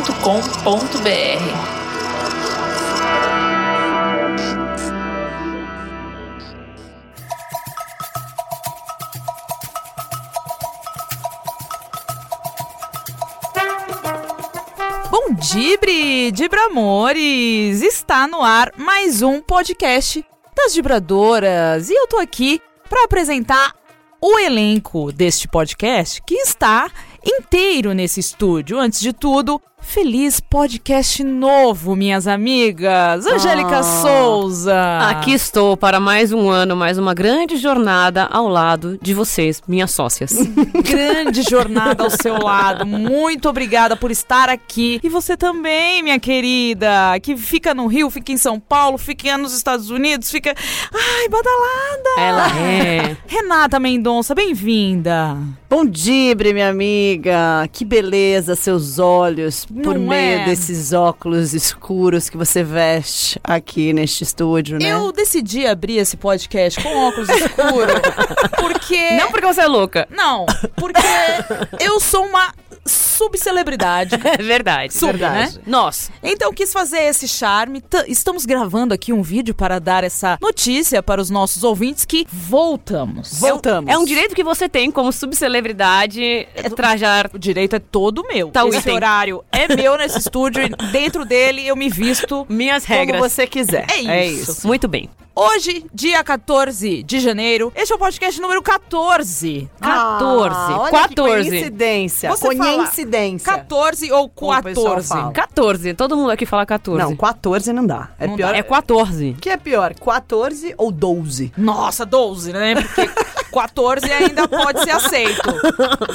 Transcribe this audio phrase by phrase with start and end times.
[15.10, 17.82] Bom Dibre, Dibramores!
[17.82, 20.25] Está no ar mais um podcast
[20.55, 23.83] das Dibradoras e eu tô aqui para apresentar
[24.26, 26.90] o elenco deste podcast que está
[27.26, 28.80] inteiro nesse estúdio.
[28.80, 33.26] Antes de tudo, feliz podcast novo, minhas amigas.
[33.28, 33.84] Angélica Ah.
[33.84, 35.00] Souza.
[35.09, 39.92] Aqui estou para mais um ano, mais uma grande jornada ao lado de vocês, minhas
[39.92, 40.32] sócias.
[40.84, 42.86] grande jornada ao seu lado.
[42.88, 45.00] Muito obrigada por estar aqui.
[45.04, 49.54] E você também, minha querida, que fica no Rio, fica em São Paulo, fica nos
[49.56, 50.56] Estados Unidos, fica.
[50.92, 52.09] Ai, badalada!
[52.18, 53.18] Ela é.
[53.28, 55.38] Renata Mendonça, bem-vinda.
[55.70, 57.68] Bom dibre, minha amiga.
[57.72, 60.45] Que beleza seus olhos por Não meio é?
[60.45, 64.88] desses óculos escuros que você veste aqui neste estúdio, né?
[64.88, 68.01] Eu decidi abrir esse podcast com óculos escuros
[68.59, 69.11] porque.
[69.17, 70.07] Não porque você é louca.
[70.11, 71.01] Não, porque
[71.79, 72.53] eu sou uma
[72.86, 74.16] subcelebridade.
[74.34, 74.94] É verdade.
[74.94, 75.58] Sub, verdade.
[75.58, 75.64] né?
[75.67, 76.09] Nós.
[76.23, 77.81] Então quis fazer esse charme.
[77.81, 82.25] T- Estamos gravando aqui um vídeo para dar essa notícia para os nossos ouvintes que
[82.31, 83.40] voltamos.
[83.40, 83.92] Voltamos.
[83.92, 87.30] É um direito que você tem como subcelebridade trajar.
[87.34, 88.50] O direito é todo meu.
[88.50, 88.95] Tá, o Esse item.
[88.95, 92.45] horário é meu nesse estúdio e dentro dele eu me visto.
[92.50, 93.20] Minhas como regras.
[93.22, 93.86] você quiser.
[93.90, 94.66] É isso.
[94.68, 95.09] Muito bem.
[95.36, 99.68] Hoje, dia 14 de janeiro, este é o podcast número 14.
[99.81, 100.56] 14.
[100.72, 101.44] Ah, olha 14.
[101.44, 102.30] Que coincidência.
[102.30, 103.45] Você fala coincidência.
[103.53, 105.07] 14 ou Como o pessoal 14?
[105.09, 105.31] fala.
[105.31, 105.93] 14.
[105.93, 107.03] Todo mundo aqui fala 14.
[107.03, 108.09] Não, 14 não dá.
[108.19, 108.52] É Não pior.
[108.52, 108.57] dá.
[108.57, 109.29] É 14.
[109.31, 111.51] O que é pior, 14 ou 12?
[111.57, 112.75] Nossa, 12, né?
[112.75, 113.09] Porque
[113.53, 115.41] 14 ainda pode ser aceito.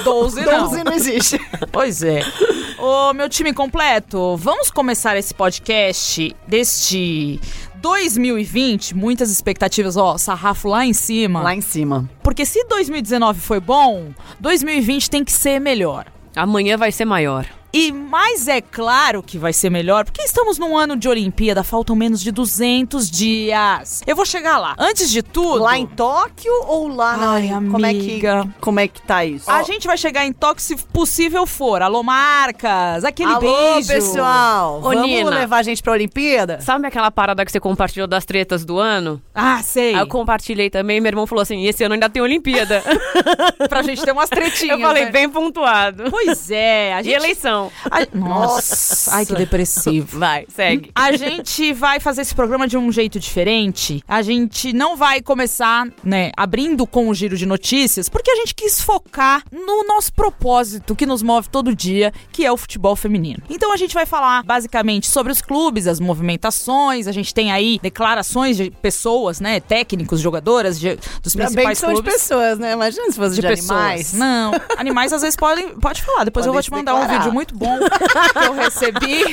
[0.04, 0.64] 12 não.
[0.68, 1.40] 12 não existe.
[1.70, 2.20] Pois é.
[2.78, 7.41] Ô, meu time completo, vamos começar esse podcast deste
[7.76, 8.94] 2020.
[8.97, 11.41] Muitas expectativas, ó, sarrafo lá em cima.
[11.42, 12.08] Lá em cima.
[12.22, 14.08] Porque se 2019 foi bom,
[14.41, 16.06] 2020 tem que ser melhor.
[16.38, 17.47] Amanhã vai ser maior.
[17.72, 21.94] E mais é claro que vai ser melhor, porque estamos num ano de Olimpíada, faltam
[21.94, 24.02] menos de 200 dias.
[24.06, 24.74] Eu vou chegar lá.
[24.78, 27.32] Antes de tudo, Lá em Tóquio ou lá na.
[27.32, 28.48] Ai, Como é que, amiga.
[28.60, 29.50] como é que tá isso?
[29.50, 31.82] a gente vai chegar em Tóquio se possível for.
[31.82, 33.40] Alô, marcas, aquele Alô,
[33.74, 33.88] beijo.
[33.88, 34.78] pessoal.
[34.78, 35.30] Ô, Vamos Nina.
[35.30, 36.60] levar a gente pra Olimpíada?
[36.62, 39.20] Sabe aquela parada que você compartilhou das tretas do ano?
[39.34, 39.94] Ah, sei.
[39.94, 42.82] Aí eu compartilhei também, meu irmão falou assim: esse ano ainda tem Olimpíada.
[43.68, 44.78] pra gente ter umas tretinhas.
[44.78, 45.10] eu falei, né?
[45.10, 46.04] bem pontuado.
[46.10, 47.18] Pois é, a E gente...
[47.66, 47.72] eleição.
[47.91, 50.19] a- Nossa, ai que depressivo.
[50.19, 50.91] Vai, segue.
[50.94, 54.02] A gente vai fazer esse programa de um jeito diferente.
[54.06, 58.54] A gente não vai começar, né, abrindo com o giro de notícias, porque a gente
[58.54, 63.42] quis focar no nosso propósito que nos move todo dia, que é o futebol feminino.
[63.48, 67.06] Então a gente vai falar basicamente sobre os clubes, as movimentações.
[67.06, 71.54] A gente tem aí declarações de pessoas, né, técnicos, jogadoras de- dos Ainda bem que
[71.54, 72.12] principais são de clubes.
[72.14, 72.72] pessoas, né?
[72.72, 73.70] Imagina se fosse de, pessoas.
[73.70, 74.12] animais.
[74.12, 75.68] Não, animais às vezes podem.
[75.78, 79.25] Pode falar, depois eu vou Podem te mandar um vídeo muito bom que eu recebi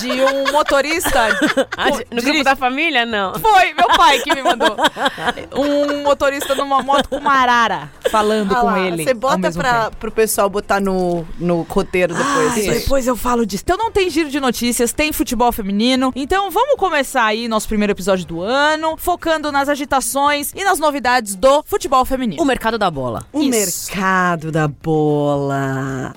[0.00, 1.28] de um motorista.
[1.76, 3.34] Ah, no dirige- grupo da família, não.
[3.34, 4.76] Foi, meu pai que me mandou.
[5.54, 9.02] Um motorista numa moto com uma arara falando Ah com lá, ele.
[9.02, 9.96] Você ao bota mesmo pra, tempo.
[9.96, 12.52] pro pessoal botar no, no roteiro depois.
[12.52, 12.78] Ah, isso aí.
[12.80, 13.64] depois eu falo disso.
[13.64, 16.12] Então não tem giro de notícias, tem futebol feminino.
[16.14, 21.34] Então vamos começar aí nosso primeiro episódio do ano, focando nas agitações e nas novidades
[21.34, 22.42] do futebol feminino.
[22.42, 23.26] O mercado da bola.
[23.32, 23.50] O Isso.
[23.90, 26.14] mercado da bola.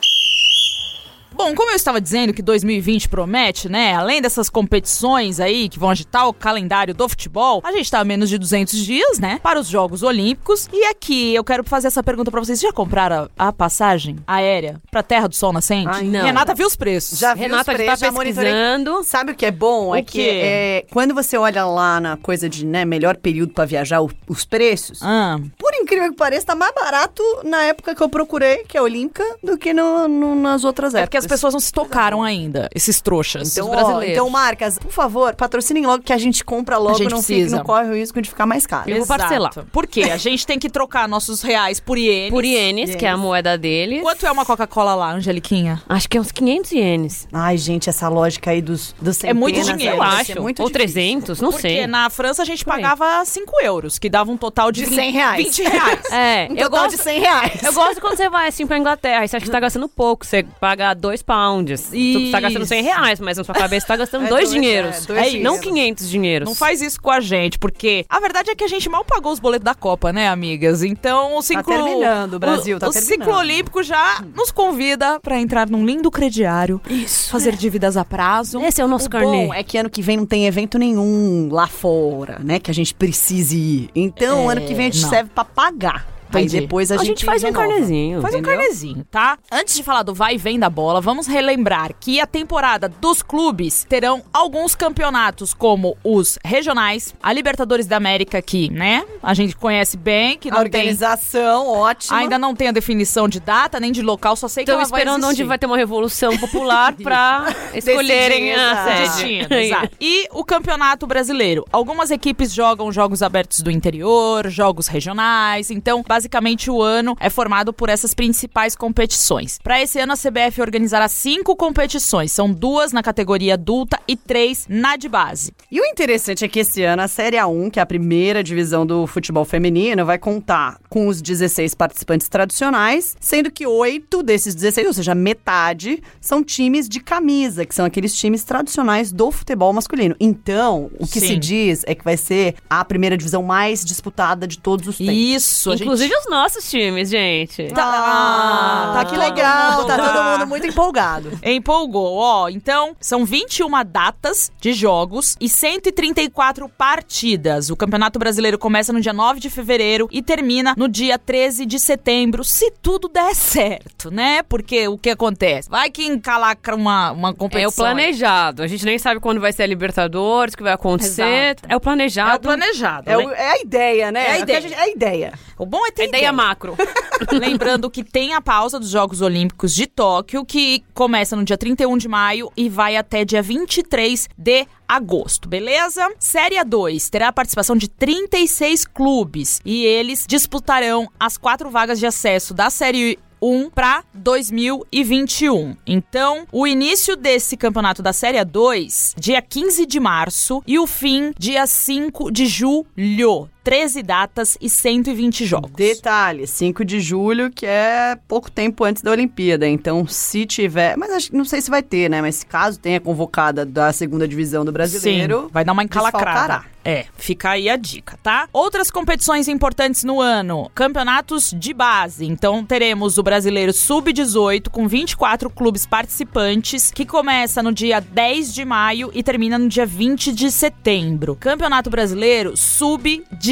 [1.35, 3.93] Bom, como eu estava dizendo que 2020 promete, né?
[3.93, 8.03] Além dessas competições aí que vão agitar o calendário do futebol, a gente tá a
[8.05, 9.39] menos de 200 dias, né?
[9.43, 10.69] Para os Jogos Olímpicos.
[10.71, 14.81] E aqui eu quero fazer essa pergunta pra vocês: já compraram a, a passagem aérea
[14.89, 15.89] pra Terra do Sol Nascente?
[15.91, 16.23] Ai, não.
[16.25, 17.19] Renata viu os preços.
[17.19, 18.51] Já vi Renata os já preços, tá já monitorei.
[18.53, 19.03] pesquisando.
[19.03, 19.87] Sabe o que é bom?
[19.89, 23.65] O é que é, quando você olha lá na coisa de né, melhor período pra
[23.65, 28.01] viajar, o- os preços, Ah, por incrível que pareça, tá mais barato na época que
[28.01, 31.07] eu procurei, que é Olímpica, do que no- no- nas outras é épocas.
[31.09, 33.51] porque as pessoas não se tocaram ainda, esses trouxas.
[33.51, 34.13] Então, os ó, brasileiros.
[34.17, 37.43] então, marcas, por favor, patrocinem logo que a gente compra logo, A gente não, precisa.
[37.45, 38.89] fique, não corre o risco de ficar mais caro.
[38.89, 39.53] Eu vou parcelar.
[39.71, 40.03] Por quê?
[40.03, 42.31] A gente tem que trocar nossos reais por ienes.
[42.31, 44.01] Por ienes, que é a moeda deles.
[44.01, 45.81] Quanto é uma Coca-Cola lá, Angeliquinha?
[45.87, 47.27] Acho que é uns 500 ienes.
[47.31, 49.97] Ai, gente, essa lógica aí dos, dos É muito centenas, dinheiro.
[49.97, 50.25] Eu deve acho.
[50.55, 51.87] ser Ou 300, não Porque sei.
[51.87, 52.81] na França a gente Por aí.
[52.81, 55.43] pagava 5 euros, que dava um total de, De 20 100 reais.
[55.45, 55.74] 20 reais.
[56.11, 57.63] É, Um eu gosto, de 100 reais.
[57.63, 60.25] eu gosto quando você vai assim pra Inglaterra e você acha que tá gastando pouco.
[60.25, 61.89] Você paga dois pounds.
[61.91, 62.89] Tu tá gastando 100 Isso.
[62.89, 65.03] reais, mas na sua cabeça tá gastando É dois dois, dinheiros.
[65.03, 65.43] é, dois É, dinheiros.
[65.51, 66.47] não 500 dinheiros.
[66.47, 69.31] Não faz isso com a gente, porque a verdade é que a gente mal pagou
[69.31, 70.83] os boletos da Copa, né, amigas?
[70.83, 71.63] Então o ciclo.
[71.63, 73.19] terminando, o Brasil, o, tá o terminando.
[73.23, 76.81] ciclo olímpico já nos convida pra entrar num lindo crediário.
[76.89, 77.29] Isso.
[77.31, 78.61] Fazer dívidas a prazo.
[78.61, 79.47] Esse é o nosso O carnê.
[79.47, 82.59] bom é que ano que vem não tem evento nenhum lá fora, né?
[82.59, 83.89] Que a gente precise ir.
[83.95, 85.09] Então, É, ano que vem a gente não.
[85.09, 86.14] serve pra pagar.
[86.33, 86.61] Aí Entendi.
[86.61, 87.67] depois a, A gente faz um renova.
[87.67, 88.21] carnezinho.
[88.21, 88.57] Faz um Entendeu?
[88.59, 89.37] carnezinho, tá?
[89.51, 93.21] Antes de falar do vai e vem da bola, vamos relembrar que a temporada dos
[93.21, 99.55] clubes terão alguns campeonatos, como os regionais, a Libertadores da América, que, né, a gente
[99.55, 100.65] conhece bem, que A não tem.
[100.65, 102.17] organização, ótima.
[102.17, 104.89] Ainda não tem a definição de data nem de local, só sei que Estão ela
[104.89, 109.45] vai esperando onde vai ter uma revolução popular pra escolherem a sede.
[109.99, 111.65] E o Campeonato Brasileiro.
[111.71, 115.69] Algumas equipes jogam jogos abertos do interior, jogos regionais.
[115.71, 119.59] Então, basicamente, o ano é formado por essas principais competições.
[119.61, 122.31] Para esse ano, a CBF organizará cinco competições.
[122.31, 125.51] São duas na categoria adulta e três na de base.
[125.69, 128.85] E o interessante é que esse ano a Série A1, que é a primeira divisão
[128.85, 134.87] do futebol feminino, vai contar com os 16 participantes tradicionais, sendo que oito desses 16,
[134.87, 140.15] ou seja, metade, são times de camisa, que são aqueles times tradicionais do futebol masculino.
[140.17, 141.27] Então, o que Sim.
[141.27, 145.13] se diz é que vai ser a primeira divisão mais disputada de todos os tempos.
[145.13, 147.67] Isso, gente- Inclusive os nossos times, gente.
[147.75, 151.31] Ah, tá que legal, tá todo mundo muito empolgado.
[151.43, 152.49] Empolgou, ó.
[152.49, 157.69] Então, são 21 datas de jogos e 134 partidas.
[157.69, 161.79] O Campeonato Brasileiro começa no dia 9 de fevereiro e termina no dia 13 de
[161.79, 164.43] setembro, se tudo der certo, né?
[164.43, 165.69] Porque o que acontece?
[165.69, 167.85] Vai que encalacra uma, uma competição.
[167.85, 168.63] É o planejado.
[168.63, 171.21] A gente nem sabe quando vai ser a Libertadores, o que vai acontecer.
[171.55, 171.63] Exato.
[171.69, 172.31] É o planejado.
[172.31, 173.09] É o planejado.
[173.09, 173.25] É, né?
[173.25, 174.25] o- é a ideia, né?
[174.25, 174.61] É a que ideia.
[174.61, 175.33] gente- é a ideia.
[175.57, 176.75] O bom é ideia macro.
[177.31, 181.97] Lembrando que tem a pausa dos Jogos Olímpicos de Tóquio, que começa no dia 31
[181.97, 186.07] de maio e vai até dia 23 de agosto, beleza?
[186.19, 192.05] Série A2 terá a participação de 36 clubes e eles disputarão as quatro vagas de
[192.05, 195.75] acesso da Série 1 para 2021.
[195.85, 201.31] Então, o início desse campeonato da Série A2, dia 15 de março, e o fim,
[201.37, 203.49] dia 5 de julho.
[203.65, 205.71] 13 datas e 120 jogos.
[205.71, 209.67] Detalhe, 5 de julho, que é pouco tempo antes da Olimpíada.
[209.67, 210.95] Então, se tiver.
[210.95, 212.21] Mas acho, não sei se vai ter, né?
[212.21, 215.45] Mas caso tenha convocada da segunda divisão do brasileiro.
[215.45, 216.29] Sim, vai dar uma encalacrada.
[216.29, 216.75] desfalcará.
[216.87, 218.47] É, fica aí a dica, tá?
[218.53, 222.27] Outras competições importantes no ano: campeonatos de base.
[222.27, 228.63] Então teremos o brasileiro sub-18 com 24 clubes participantes, que começa no dia 10 de
[228.63, 231.35] maio e termina no dia 20 de setembro.
[231.35, 232.55] Campeonato brasileiro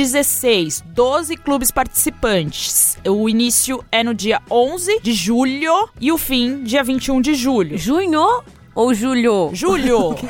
[0.03, 2.97] sub-16, 12 clubes participantes.
[3.07, 7.77] O início é no dia 11 de julho e o fim dia 21 de julho.
[7.77, 8.43] Junho
[8.75, 9.49] ou julho?
[9.53, 10.15] Julho.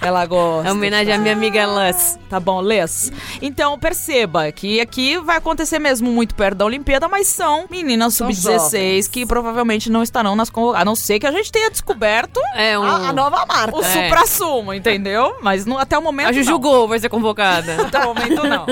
[0.00, 0.68] Ela gosta.
[0.68, 2.18] É homenagem à minha amiga Luz.
[2.28, 3.10] Tá bom, Lês.
[3.40, 8.30] Então, perceba que aqui vai acontecer mesmo muito perto da Olimpíada, mas são meninas São
[8.30, 9.08] sub-16 jovens.
[9.08, 10.82] que provavelmente não estarão nas convocadas.
[10.82, 12.82] A não ser que a gente tenha descoberto É um.
[12.82, 13.74] A, a nova marca.
[13.78, 13.84] o É.
[14.08, 15.36] supra-sumo, entendeu?
[15.40, 16.60] Mas no- até o momento A Juju não.
[16.60, 17.74] Gol vai ser convocada.
[17.86, 18.66] Até o momento não.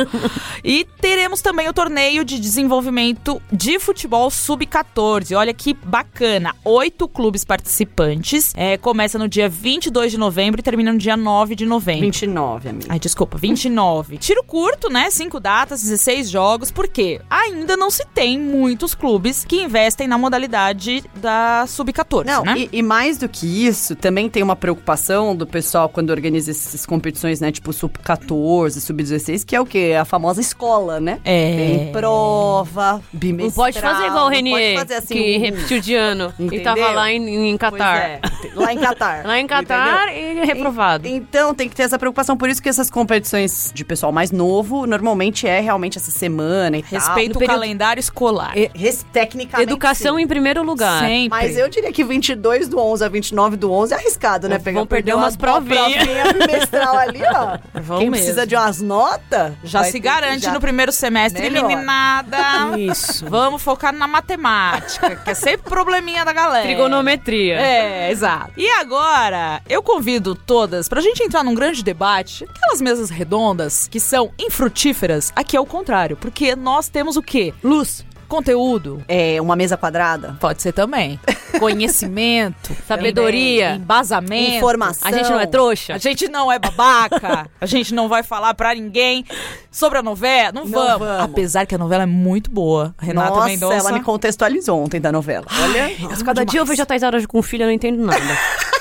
[0.63, 5.35] E teremos também o torneio de desenvolvimento de futebol sub-14.
[5.35, 6.55] Olha que bacana.
[6.63, 7.43] Oito clubes
[7.87, 8.53] participantes.
[8.57, 12.03] É, começa no dia 22 de novembro e termina no dia 9 de novembro.
[12.03, 12.87] 29, amiga.
[12.89, 14.19] Ai, desculpa, 29.
[14.23, 15.11] Tiro curto, né?
[15.11, 21.05] Cinco datas, 16 jogos, porque ainda não se tem muitos clubes que investem na modalidade
[21.17, 22.55] da Sub-14, Não, né?
[22.59, 26.87] e, e mais do que isso, também tem uma preocupação do pessoal quando organiza essas
[26.87, 27.51] competições, né?
[27.53, 29.95] Tipo sub-14, sub-16, que é o quê?
[29.99, 31.19] A famosa escola, né?
[31.25, 31.57] É.
[31.57, 33.49] Tem prova, bimestral.
[33.67, 36.45] Não pode fazer igual o Renier, pode fazer assim, que um- repetiu de ano e
[36.45, 36.65] Entendeu?
[36.65, 37.99] tava lá em, em Catar.
[38.09, 38.21] é,
[38.55, 39.27] lá em Catar.
[39.27, 41.07] Lá em Catar e reprovado.
[41.07, 42.37] Então, tem que ter essa preocupação.
[42.37, 46.83] Por isso que essas competições de pessoal mais novo, normalmente é realmente essa semana e
[46.83, 48.53] Respeita No o calendário escolar.
[48.53, 48.59] tal.
[48.59, 50.23] E, res- tecnicamente, Educação sim.
[50.23, 51.01] em primeiro lugar.
[51.01, 51.29] Sempre.
[51.31, 54.59] Mas eu diria que 22 do 11 a 29 do 11 é arriscado, né?
[54.59, 55.95] Vão perder umas uma provinhas.
[56.05, 57.59] provinha bimestral ali, ó.
[57.81, 58.25] Vão Quem mesmo.
[58.25, 59.53] precisa de umas notas...
[59.65, 61.67] Já se garante já- no primeiro semestre, Melhor.
[61.67, 62.39] meninada.
[62.79, 63.27] Isso.
[63.29, 66.65] Vamos focar na matemática, que é sempre probleminha da galera.
[66.65, 67.57] Trigonometria.
[67.63, 68.53] É, exato.
[68.57, 72.45] E agora, eu convido todas pra gente entrar num grande debate.
[72.45, 76.17] Aquelas mesas redondas que são infrutíferas, aqui é o contrário.
[76.17, 77.53] Porque nós temos o quê?
[77.63, 78.05] Luz.
[78.33, 79.05] Conteúdo?
[79.07, 80.39] É uma mesa quadrada?
[80.41, 81.21] Pode ser também.
[81.61, 83.75] Conhecimento, Sabedoria.
[83.75, 84.57] embasamento.
[84.57, 85.07] Informação.
[85.07, 85.95] A gente não é trouxa?
[85.95, 87.47] A gente não é babaca.
[87.61, 89.23] a gente não vai falar pra ninguém
[89.71, 90.51] sobre a novela.
[90.51, 91.07] Não, Não vamos.
[91.07, 91.25] vamos.
[91.25, 92.95] Apesar que a novela é muito boa.
[92.97, 93.75] A Renata Nossa, Mendonça.
[93.75, 95.45] ela me contextualizou ontem da novela.
[95.63, 98.19] Olha, Mas cada dia eu vejo a Thais Araújo com filho, eu não entendo nada.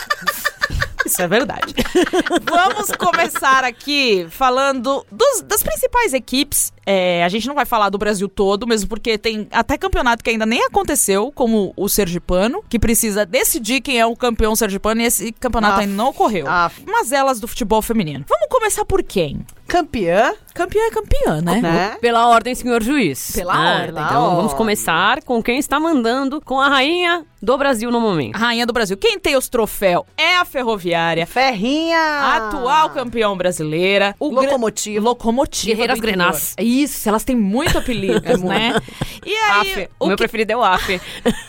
[1.11, 1.73] Isso é verdade.
[2.49, 6.71] Vamos começar aqui falando dos- das principais equipes.
[6.85, 10.29] É, a gente não vai falar do Brasil todo, mesmo porque tem até campeonato que
[10.29, 15.05] ainda nem aconteceu, como o Sergipano, que precisa decidir quem é o campeão sergipano e
[15.05, 16.47] esse campeonato ainda não ocorreu.
[16.87, 18.25] Mas elas do futebol feminino.
[18.27, 19.45] Vamos começar por quem?
[19.71, 21.61] Campeã, Campeã é campeã, né?
[21.61, 21.97] né?
[22.01, 23.31] Pela ordem, senhor juiz.
[23.33, 23.89] Pela Ah, ordem.
[23.91, 24.57] Então Pela vamos ordem.
[24.57, 28.35] começar com quem está mandando com a rainha do Brasil no momento.
[28.35, 28.97] Rainha do Brasil.
[28.97, 31.25] Quem tem os troféus é a Ferroviária.
[31.25, 31.97] Ferrinha!
[32.35, 34.13] Atual campeão brasileira.
[34.19, 35.01] O gra- Locomotiva.
[35.05, 35.67] Locomotiva.
[35.73, 35.99] Guerreiras.
[36.01, 36.53] Grenás.
[36.57, 38.73] É Isso, elas têm muito apelidos, né?
[39.25, 39.89] E aí, Af.
[39.99, 40.99] o O meu que- preferido é o Af.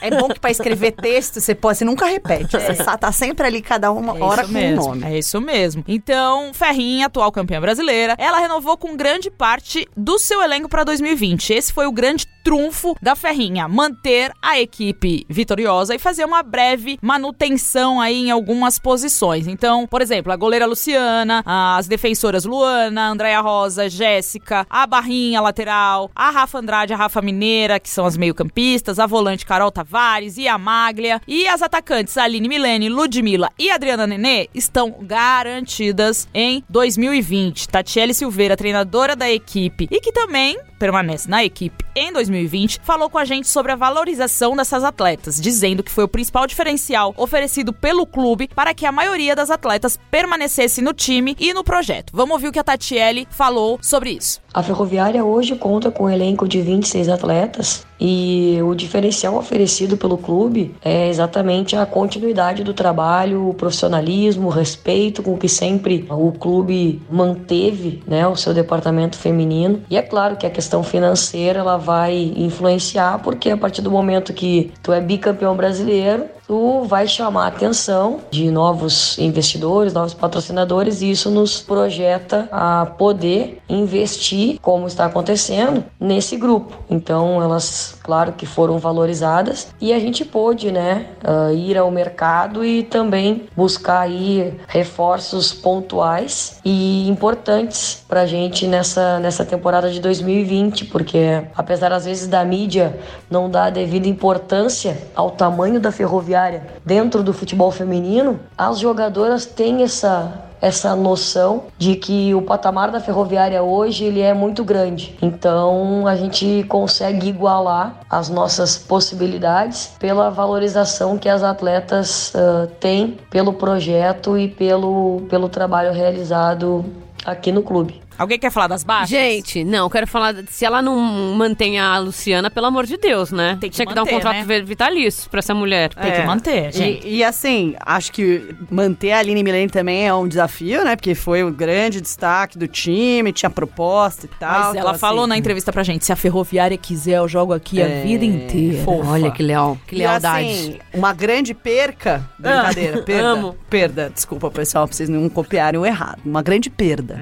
[0.01, 2.53] É bom que pra escrever texto você, pode, você nunca repete.
[2.53, 5.05] Você sa- tá sempre ali cada uma É hora com um mesmo, nome.
[5.07, 5.83] É isso mesmo.
[5.89, 11.53] Então, Ferrinha, atual campeã brasileira, ela renovou com grande parte do seu elenco para 2020.
[11.53, 16.99] Esse foi o grande trunfo da Ferrinha, manter a equipe vitoriosa e fazer uma breve
[17.01, 19.47] manutenção aí em algumas posições.
[19.47, 26.11] Então, por exemplo, a goleira Luciana, as defensoras Luana, Andréia Rosa, Jéssica, a Barrinha lateral,
[26.15, 30.49] a Rafa Andrade, a Rafa Mineira, que são as meio-campistas, a volante Carol Tavares e
[30.49, 37.69] a Maglia, e as atacantes Aline Milene, Ludmilla e Adriana Nenê estão garantidas em 2020.
[37.69, 43.19] Tatiele Silveira, treinadora da equipe e que também permanece na equipe em 2020, falou com
[43.19, 48.07] a gente sobre a valorização dessas atletas, dizendo que foi o principal diferencial oferecido pelo
[48.07, 52.11] clube para que a maioria das atletas permanecesse no time e no projeto.
[52.13, 54.41] Vamos ouvir o que a Tatiele falou sobre isso.
[54.55, 60.19] A Ferroviária hoje conta com um elenco de 26 atletas e o diferencial oferecido pelo
[60.19, 66.33] clube é exatamente a continuidade do trabalho, o profissionalismo, o respeito com que sempre o
[66.33, 69.83] clube manteve né, o seu departamento feminino.
[69.89, 74.33] E é claro que a questão financeira ela vai influenciar, porque a partir do momento
[74.33, 81.01] que tu é bicampeão brasileiro, tu vai chamar a atenção de novos investidores, novos patrocinadores
[81.01, 86.77] e isso nos projeta a poder investir, como está acontecendo, nesse grupo.
[86.91, 92.63] Então elas, claro que foram valorizadas e a gente pôde, né, ah, ir ao mercado
[92.63, 100.01] e também buscar aí reforços pontuais e importantes para a gente nessa, nessa temporada de
[100.01, 105.91] 2020, porque apesar às vezes da mídia não dar a devida importância ao tamanho da
[105.91, 106.42] ferroviária
[106.85, 113.01] dentro do futebol feminino, as jogadoras têm essa essa noção de que o patamar da
[113.01, 115.19] ferroviária hoje ele é muito grande.
[115.21, 123.19] Então a gente consegue igualar as nossas possibilidades pela valorização que as atletas ah, têm
[123.29, 126.85] pelo projeto e pelo, pelo trabalho realizado
[127.25, 128.02] aqui no clube.
[128.19, 129.09] Alguém quer falar das baixas?
[129.09, 130.35] Gente, não, quero falar.
[130.49, 130.97] Se ela não
[131.35, 133.57] mantém a Luciana, pelo amor de Deus, né?
[133.61, 134.45] Tem que Tinha que dar um contrato né?
[134.45, 135.93] vi- vitalício pra essa mulher.
[135.95, 137.07] Tem que manter, gente.
[137.07, 140.95] E, e, assim, acho que manter a Aline Milene também é um desafio, né?
[140.97, 144.51] Porque foi o grande destaque do time, tinha proposta e tal.
[144.61, 147.53] Mas então, ela assim, falou na entrevista pra gente, se a Ferroviária quiser, eu jogo
[147.53, 148.85] aqui a É, vida inteira.
[148.85, 149.11] fofa.
[149.11, 150.47] Olha que leal, que E lealdade.
[150.49, 152.23] assim, uma grande perca.
[152.39, 153.29] Brincadeira, perda.
[153.29, 153.57] amo.
[153.69, 156.21] Perda, desculpa, pessoal, pra vocês não copiarem o errado.
[156.25, 157.21] Uma grande perda.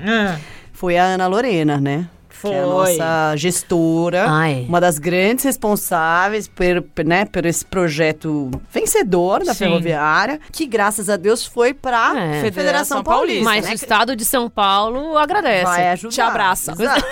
[0.81, 2.09] Foi a Ana Lorena, né?
[2.41, 4.65] Que é a nossa gestora, Ai.
[4.69, 6.65] uma das grandes responsáveis por,
[7.05, 9.65] né, por esse projeto vencedor da Sim.
[9.67, 12.41] ferroviária, que graças a Deus foi pra É.
[12.41, 13.45] Federação, Federação Paulista.
[13.45, 13.73] Mas né?
[13.73, 15.65] o estado de São Paulo agradece.
[15.65, 16.15] vai ajudar.
[16.15, 16.73] Te abraça.
[16.73, 17.05] Exato.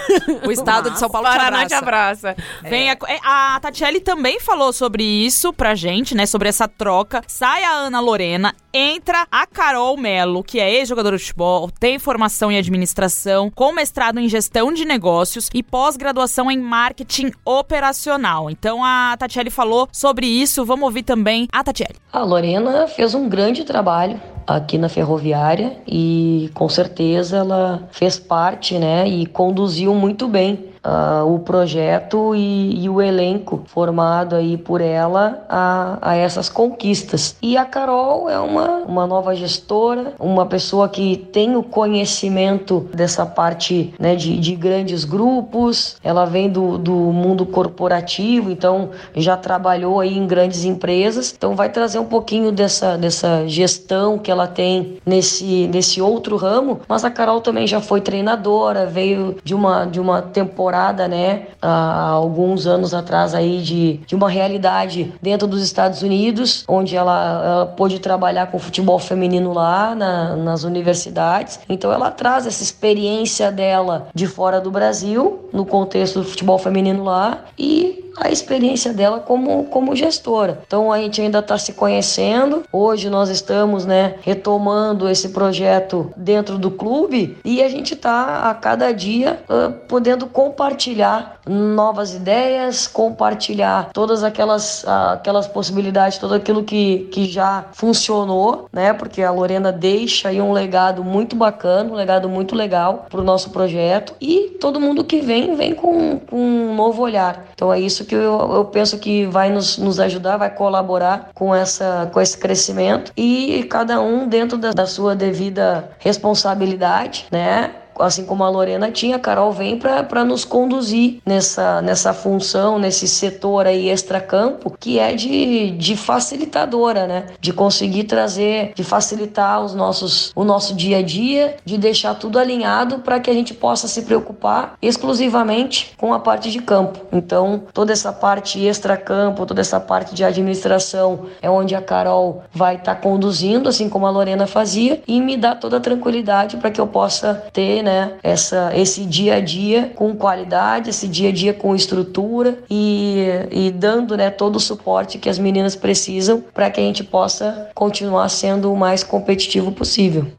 [0.48, 2.30] O estado de São Paulo te Paraná te abraça.
[2.30, 2.44] abraça.
[2.68, 6.26] Vem a, é, a Tatiele também falou sobre isso pra gente, né?
[6.26, 7.22] Sobre essa troca.
[7.26, 12.50] Sai a Ana Lorena, entra a Carol Melo, que é ex-jogadora de futebol, tem formação
[12.52, 15.17] em administração, com mestrado em gestão de negócios
[15.54, 18.50] e pós-graduação em marketing operacional.
[18.50, 20.64] Então a Tatiele falou sobre isso.
[20.64, 21.96] Vamos ouvir também a Tatiele.
[22.12, 28.78] A Lorena fez um grande trabalho aqui na ferroviária e com certeza ela fez parte,
[28.78, 34.80] né, e conduziu muito bem ah, o projeto e, e o elenco formado aí por
[34.80, 37.36] ela a, a essas conquistas.
[37.42, 43.26] E a Carol é uma, uma nova gestora, uma pessoa que tem o conhecimento dessa
[43.26, 50.00] parte né, de, de grandes grupos, ela vem do, do mundo corporativo, então já trabalhou
[50.00, 54.96] aí em grandes empresas, então vai trazer um pouquinho dessa, dessa gestão que ela tem
[55.04, 60.00] nesse, nesse outro ramo, mas a Carol também já foi treinadora, veio de uma, de
[60.00, 65.62] uma temporada deslocada, né, há alguns anos atrás aí de, de uma realidade dentro dos
[65.62, 71.58] Estados Unidos, onde ela, ela pôde trabalhar com futebol feminino lá na, nas universidades.
[71.68, 77.02] Então ela traz essa experiência dela de fora do Brasil, no contexto do futebol feminino
[77.04, 80.60] lá, e a experiência dela como, como gestora.
[80.66, 82.62] Então a gente ainda está se conhecendo.
[82.72, 88.54] Hoje nós estamos né, retomando esse projeto dentro do clube e a gente está a
[88.54, 96.62] cada dia uh, podendo compartilhar novas ideias, compartilhar todas aquelas, uh, aquelas possibilidades, tudo aquilo
[96.62, 98.92] que, que já funcionou, né?
[98.92, 103.24] Porque a Lorena deixa aí um legado muito bacana, um legado muito legal para o
[103.24, 107.46] nosso projeto e todo mundo que vem, vem com, com um novo olhar.
[107.54, 111.54] Então é isso que eu, eu penso que vai nos, nos ajudar, vai colaborar com,
[111.54, 117.70] essa, com esse crescimento e cada um dentro da, da sua devida responsabilidade, né?
[117.98, 123.06] Assim como a Lorena tinha, a Carol vem para nos conduzir nessa, nessa função, nesse
[123.06, 127.26] setor aí extracampo, que é de, de facilitadora, né?
[127.40, 132.38] De conseguir trazer, de facilitar os nossos, o nosso dia a dia, de deixar tudo
[132.38, 137.00] alinhado para que a gente possa se preocupar exclusivamente com a parte de campo.
[137.12, 142.76] Então, toda essa parte extracampo, toda essa parte de administração é onde a Carol vai
[142.76, 146.70] estar tá conduzindo, assim como a Lorena fazia, e me dá toda a tranquilidade para
[146.70, 151.32] que eu possa ter, né, essa, esse dia a dia com qualidade, esse dia a
[151.32, 156.70] dia com estrutura e, e dando né, todo o suporte que as meninas precisam para
[156.70, 160.30] que a gente possa continuar sendo o mais competitivo possível.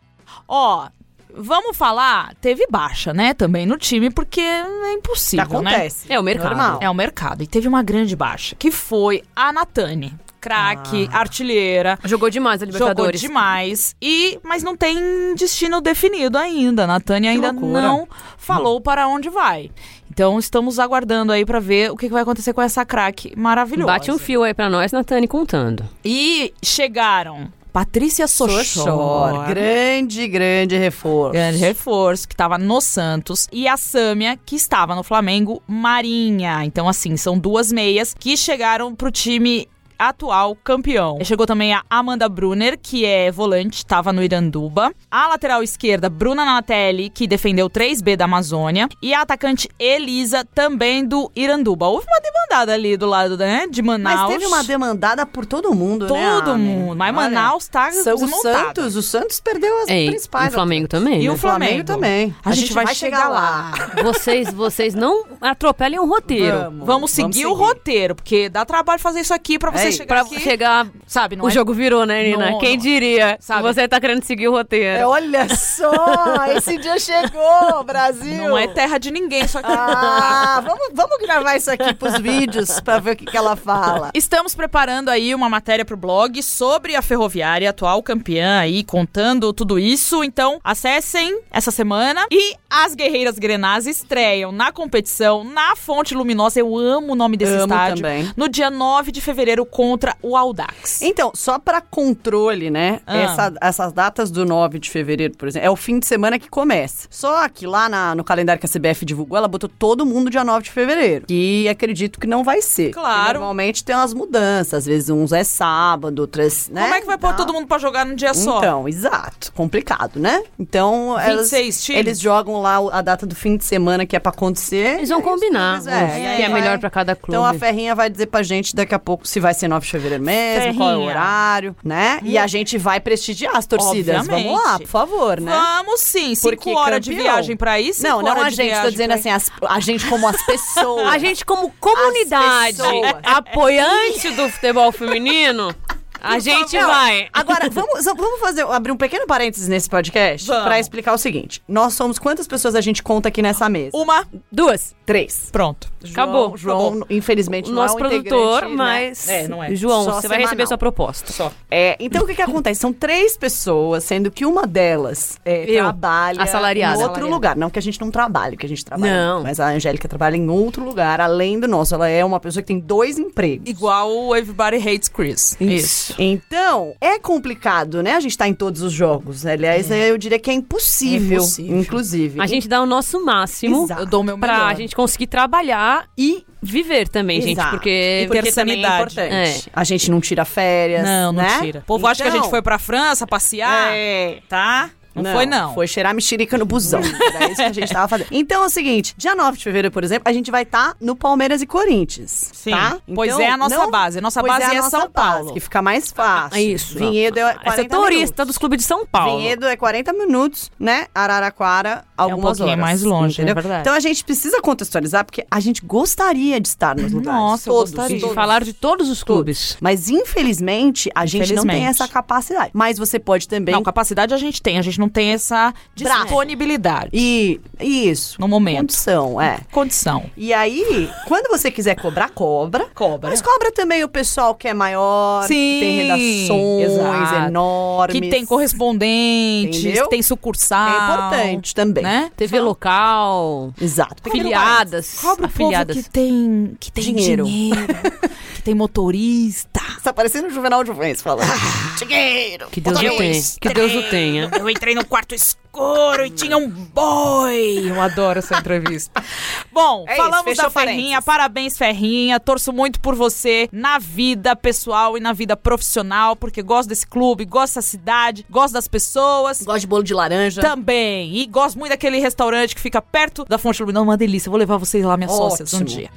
[0.47, 0.99] Ó, oh,
[1.41, 6.09] Vamos falar, teve baixa, né, também no time, porque é impossível, Acontece.
[6.09, 6.15] né?
[6.15, 6.49] É o mercado.
[6.49, 6.79] Normal.
[6.81, 7.43] É o mercado.
[7.43, 11.19] E teve uma grande baixa, que foi a Natane craque, ah.
[11.19, 11.99] artilheira.
[12.03, 13.21] Jogou demais a Libertadores.
[13.21, 13.95] Jogou demais.
[14.01, 16.85] E, mas não tem destino definido ainda.
[16.85, 19.69] A Tânia ainda não falou para onde vai.
[20.09, 23.87] Então estamos aguardando aí para ver o que vai acontecer com essa craque maravilhosa.
[23.87, 25.85] Bate um fio aí para nós, Natane, contando.
[26.03, 28.65] E chegaram Patrícia Sochor.
[28.65, 29.47] Sochor.
[29.47, 31.33] Grande, grande reforço.
[31.33, 33.47] Grande reforço, que estava no Santos.
[33.51, 36.65] E a Sâmia, que estava no Flamengo Marinha.
[36.65, 39.67] Então, assim, são duas meias que chegaram pro time
[39.99, 41.19] atual campeão.
[41.23, 44.93] Chegou também a Amanda Brunner, que é volante, estava no Iranduba.
[45.11, 48.87] A lateral esquerda, Bruna Natelli, que defendeu 3B da Amazônia.
[49.01, 51.87] E a atacante Elisa, também do Iranduba.
[51.87, 54.21] Houve uma demandada ali do lado né, de Manaus.
[54.21, 56.41] Mas teve uma demandada por todo mundo, todo né?
[56.41, 56.95] Todo mundo.
[56.95, 60.47] Mas Olha, Manaus tá São o Santos, o Santos perdeu as Ei, principais.
[60.47, 61.21] E o Flamengo também.
[61.21, 61.31] E né?
[61.31, 62.33] o Flamengo, também.
[62.43, 63.71] A, a gente, gente, vai, vai chegar, chegar lá.
[64.03, 66.57] vocês, vocês não atropelem o roteiro.
[66.57, 69.97] Vamos, vamos, seguir, vamos seguir, o roteiro, porque dá trabalho fazer isso aqui para você
[69.97, 70.39] chegar pra aqui.
[70.39, 71.51] chegar sabe, não O é...
[71.51, 72.51] jogo virou, né, Nina?
[72.51, 72.83] Não, Quem não...
[72.83, 73.37] diria?
[73.39, 73.63] Sabe?
[73.63, 74.99] Você tá querendo seguir o roteiro.
[74.99, 75.91] É, olha só,
[76.55, 78.49] esse dia chegou, Brasil.
[78.49, 79.71] Não é terra de ninguém, só que...
[79.71, 84.11] Ah, vamos, vamos gravar isso aqui pros vídeos pra ver o que, que ela fala.
[84.13, 89.79] Estamos preparando aí uma matéria pro blog sobre a Ferroviária, atual campeã aí, contando tudo
[89.79, 90.23] isso.
[90.23, 92.25] Então, acessem essa semana.
[92.31, 96.59] E as Guerreiras Grenás estreiam na competição, na Fonte Luminosa.
[96.59, 98.03] Eu amo o nome desse amo estádio.
[98.03, 98.31] Também.
[98.35, 100.49] No dia 9 de fevereiro contra o Aldax.
[100.49, 101.01] Audax.
[101.01, 102.99] Então, só para controle, né?
[103.05, 103.17] Ah.
[103.17, 106.49] Essa, essas datas do 9 de fevereiro, por exemplo, é o fim de semana que
[106.49, 107.07] começa.
[107.09, 110.43] Só que lá na, no calendário que a CBF divulgou, ela botou todo mundo dia
[110.43, 111.25] 9 de fevereiro.
[111.29, 112.91] E acredito que não vai ser.
[112.91, 113.39] Claro.
[113.39, 114.73] Normalmente tem umas mudanças.
[114.73, 116.81] Às vezes uns é sábado, outras, né?
[116.83, 118.57] Como é que vai pôr todo mundo para jogar num dia só?
[118.57, 119.53] Então, exato.
[119.53, 120.43] Complicado, né?
[120.59, 121.99] Então, 26 elas, times.
[121.99, 124.97] eles jogam lá a data do fim de semana que é para acontecer.
[124.97, 125.79] Eles vão combinar.
[125.87, 127.33] É, que é melhor para cada clube.
[127.33, 129.91] Então a Ferrinha vai dizer pra gente daqui a pouco se vai ser 9 de
[129.91, 132.19] fevereiro mesmo mesmo, qual é o horário, né?
[132.23, 134.19] E a gente vai prestigiar as torcidas.
[134.19, 134.47] Obviamente.
[134.47, 135.51] Vamos lá, por favor, né?
[135.51, 136.35] Vamos sim.
[136.35, 137.17] Cinco Porque horas campeão.
[137.17, 138.03] de viagem pra isso.
[138.03, 141.07] Não, não a gente, tô dizendo assim, as, a gente como as pessoas.
[141.09, 142.77] a gente como comunidade
[143.23, 145.73] apoiante do futebol feminino.
[146.21, 147.29] A gente vai.
[147.31, 151.61] Agora, vamos, vamos fazer, abrir um pequeno parênteses nesse podcast para explicar o seguinte.
[151.67, 153.95] Nós somos quantas pessoas a gente conta aqui nessa mesa?
[153.95, 155.49] Uma, duas, três.
[155.49, 155.89] Pronto.
[156.03, 156.57] João, Acabou.
[156.57, 157.07] João, Acabou.
[157.09, 158.75] infelizmente, o nosso não é um produtor, né?
[158.75, 159.27] mas.
[159.27, 159.43] Né?
[159.43, 159.75] É, não é.
[159.75, 160.37] João, Só você semanal.
[160.37, 161.31] vai receber sua proposta.
[161.31, 161.51] Só.
[161.69, 162.79] É, então o que, que acontece?
[162.79, 166.93] São três pessoas, sendo que uma delas é, Eu, trabalha assalariada.
[166.93, 167.35] em outro assalariada.
[167.35, 167.55] lugar.
[167.55, 169.13] Não que a gente não trabalhe, que a gente trabalha.
[169.13, 169.43] Não.
[169.43, 171.93] Mas a Angélica trabalha em outro lugar, além do nosso.
[171.95, 173.69] Ela é uma pessoa que tem dois empregos.
[173.69, 175.57] Igual o Everybody Hates Chris.
[175.59, 175.89] Isso.
[175.89, 176.15] Isso.
[176.17, 178.15] Então, é complicado, né?
[178.15, 179.45] A gente tá em todos os jogos.
[179.45, 180.09] Aliás, é.
[180.09, 182.41] eu diria que é impossível, é impossível, inclusive.
[182.41, 183.83] A gente dá o nosso máximo.
[183.83, 184.01] Exato.
[184.01, 184.55] Eu dou o meu melhor.
[184.55, 187.49] Pra gente conseguir trabalhar e viver também, Exato.
[187.55, 189.19] gente, porque, porque ter sanidade.
[189.19, 189.67] É importante.
[189.67, 189.71] É.
[189.73, 191.59] A gente não tira férias, Não, não né?
[191.61, 191.79] tira.
[191.79, 192.11] O povo então...
[192.11, 194.39] acha que a gente então- foi pra França passear, é.
[194.49, 194.89] tá?
[195.15, 195.73] Não, foi, não.
[195.73, 197.01] Foi cheirar mexerica no busão.
[197.35, 198.27] Era isso que a gente tava fazendo.
[198.31, 201.13] Então é o seguinte: dia 9 de fevereiro, por exemplo, a gente vai estar no
[201.13, 202.51] Palmeiras e Corinthians.
[202.53, 202.71] Sim.
[202.71, 202.97] Tá?
[203.13, 204.21] Pois Então, é a nossa não- base.
[204.21, 205.53] Nossa pois base é, a nossa São base, Paulo.
[205.53, 206.57] que fica mais fácil.
[206.57, 206.97] É isso.
[206.97, 208.45] Vinhedo é 40 Essa é turista minutos.
[208.45, 209.39] dos clubes de São Paulo.
[209.39, 211.07] Vinhedo é 40 minutos, né?
[211.13, 212.79] Araraquara, algumas pouquinho horas.
[212.79, 213.55] mais longe, é entendeu?
[213.55, 213.81] verdade.
[213.81, 217.39] Então a gente precisa contextualizar, porque a gente gostaria de estar nos lugares.
[217.39, 218.17] Nossa, eu todos, gostaria.
[218.19, 219.77] De falar de todos os clubes.
[219.81, 222.01] Mas infelizmente a gente não tem Infelizmente.
[222.01, 222.71] essa capacidade.
[222.73, 223.73] Mas você pode também.
[223.73, 228.39] Não, capacidade a gente tem, a gente não tem essa disponibilidade E isso.
[228.39, 228.79] no momento.
[228.79, 229.59] Condição, é.
[229.71, 230.25] Condição.
[230.35, 232.87] E aí, quando você quiser cobrar, cobra.
[232.93, 233.29] Cobra.
[233.29, 237.47] Mas cobra também o pessoal que é maior, Sim, que tem redações exato.
[237.47, 238.19] enormes.
[238.19, 240.03] Que tem correspondentes, Entendeu?
[240.05, 240.89] que tem sucursal.
[240.89, 242.03] É importante também.
[242.03, 242.08] Né?
[242.35, 244.21] TV local, Exato.
[244.21, 245.19] Pequeno afiliadas.
[245.21, 245.95] Cobra o afiliadas.
[245.95, 247.43] povo que tem, que tem Dinheiro.
[247.45, 247.87] dinheiro,
[248.55, 249.79] que tem motorista.
[250.03, 251.49] Tá parecendo o Juvenal de Vence falando.
[251.97, 252.67] Dinheiro.
[252.71, 253.41] Que Deus o Eu tenha.
[253.59, 254.49] Que Deus o tenha.
[254.57, 257.83] Eu entrei no quarto escuro e tinha um boi.
[257.89, 259.21] Eu adoro essa entrevista.
[259.71, 260.95] Bom, É isso, falamos fechou da Ferrinha.
[261.21, 261.25] parênteses.
[261.25, 262.39] Parabéns, Ferrinha.
[262.39, 267.45] Torço muito por você na vida pessoal e na vida profissional, porque gosto desse clube,
[267.45, 269.61] gosto dessa cidade, gosto das pessoas.
[269.61, 270.61] Gosto de bolo de laranja.
[270.61, 271.35] Também.
[271.37, 274.05] E gosto muito daquele restaurante que fica perto da Fonte Lumiноsa.
[274.05, 274.49] Uma delícia.
[274.49, 275.99] Vou levar vocês lá, minhas sócias, um Ótimo.
[275.99, 276.09] dia.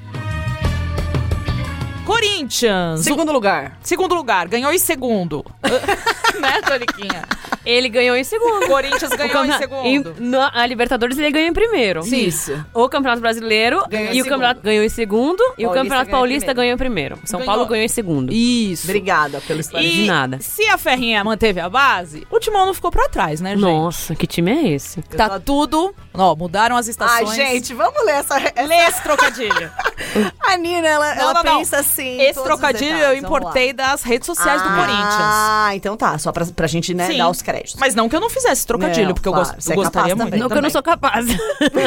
[2.07, 3.01] Corinthians.
[3.01, 3.79] Segundo lugar.
[3.83, 4.47] Segundo lugar.
[4.47, 5.45] Ganhou em segundo.
[6.41, 7.23] né, Toniquinha?
[7.65, 8.67] Ele ganhou em segundo.
[8.67, 9.87] Corinthians O ganhou em segundo.
[9.87, 12.01] em- na- a Libertadores ele ganhou em primeiro.
[12.01, 12.53] Isso.
[12.75, 14.29] O Campeonato Brasileiro Ganhou em e o segundo.
[14.31, 17.19] Campeonato ganhou em segundo e o Paulista Campeonato ganhou Paulista ganhou em primeiro.
[17.25, 17.55] São Ganhou.
[17.55, 18.33] Paulo ganhou em segundo.
[18.33, 18.87] Isso.
[18.89, 20.03] Obrigada pelo esclarecimento.
[20.03, 20.39] de nada.
[20.41, 23.61] Se a Ferrinha manteve a base, o Timão não ficou pra trás, né, gente?
[23.61, 25.01] Nossa, que time é esse?
[25.03, 25.95] Tá tudo.
[26.15, 27.35] Ó, mudaram as Ai, estações.
[27.37, 28.37] gente, vamos ler essa.
[28.39, 29.71] Lê esse trocadilho.
[30.45, 31.59] A Nina, ela, Não, ela não, não.
[31.59, 32.21] pensa assim.
[32.21, 33.23] Esse trocadilho eu detalhes.
[33.23, 34.75] Vamos importei das redes sociais do lá.
[34.75, 35.05] Corinthians.
[35.19, 36.19] Ah, então tá.
[36.23, 37.19] Só pra, pra gente, né, Sim.
[37.19, 37.75] dar os créditos.
[37.79, 39.77] Mas não que eu não fizesse trocadilho, Não, porque eu, claro, gost- você eu é
[39.85, 40.27] capaz gostaria muito.
[40.27, 40.41] também.
[40.41, 41.27] Não que eu não sou capaz.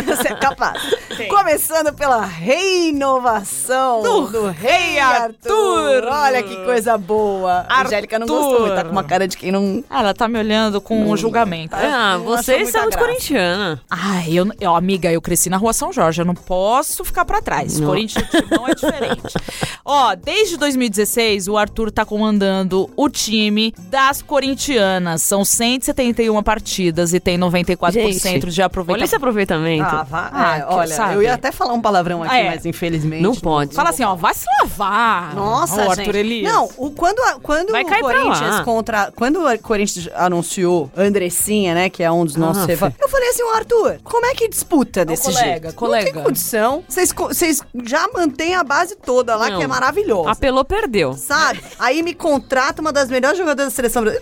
[0.06, 0.82] Você é capaz.
[1.18, 1.28] Tem.
[1.28, 5.26] Começando pela reinovação Do do, Rei Arthur.
[5.26, 6.08] Arthur.
[6.10, 7.66] Olha que coisa boa.
[7.70, 8.62] A Angélica não gostou, Arthur.
[8.62, 9.84] muito, tá com uma cara de quem não.
[9.90, 11.76] Ah, Ela tá me olhando com um julgamento.
[11.76, 13.08] ah, não achou vocês são muito graça.
[13.08, 13.82] corintiana.
[13.90, 17.42] Ai, eu, eu, amiga, eu cresci na rua São Jorge, eu não posso ficar pra
[17.42, 17.80] trás.
[17.80, 17.88] Não.
[17.88, 19.22] Corinthians Timão é diferente.
[19.86, 25.22] Ó, desde 2016, o Arthur tá comandando o time das corintianas.
[25.22, 29.06] São 171 partidas e tem 94% Gente, de Olha aproveitamento.
[29.06, 29.84] esse aproveitamento.
[29.86, 31.16] Ah, vá, Ah, é, olha, sabe.
[31.16, 32.50] eu ia até falar um palavrão aqui, Ah, é.
[32.52, 33.22] mas infelizmente.
[33.22, 33.74] não pode.
[33.76, 35.34] Fala assim, ó, vai se lavar.
[35.36, 36.18] Nossa, o Arthur gente.
[36.18, 36.52] Elias.
[36.54, 39.12] Não, o, quando, a- quando Vai o Corinthians contra.
[39.16, 41.90] Quando o Corinthians anunciou Andressinha, né?
[41.90, 42.94] Que é um dos nossos Ah, rivais.
[43.00, 45.76] Eu falei assim, ô Arthur, como é que disputa desse colega, jeito?
[45.76, 46.06] colega.
[46.08, 46.84] Não tem condição.
[46.88, 49.58] Vocês co- Vocês já mantêm a base toda lá, Não.
[49.58, 50.32] que é maravilhosa.
[50.32, 51.14] Apelou, perdeu.
[51.14, 51.62] Sabe?
[51.80, 54.15] Aí me contrata uma das melhores jogadoras da seleção brasileira.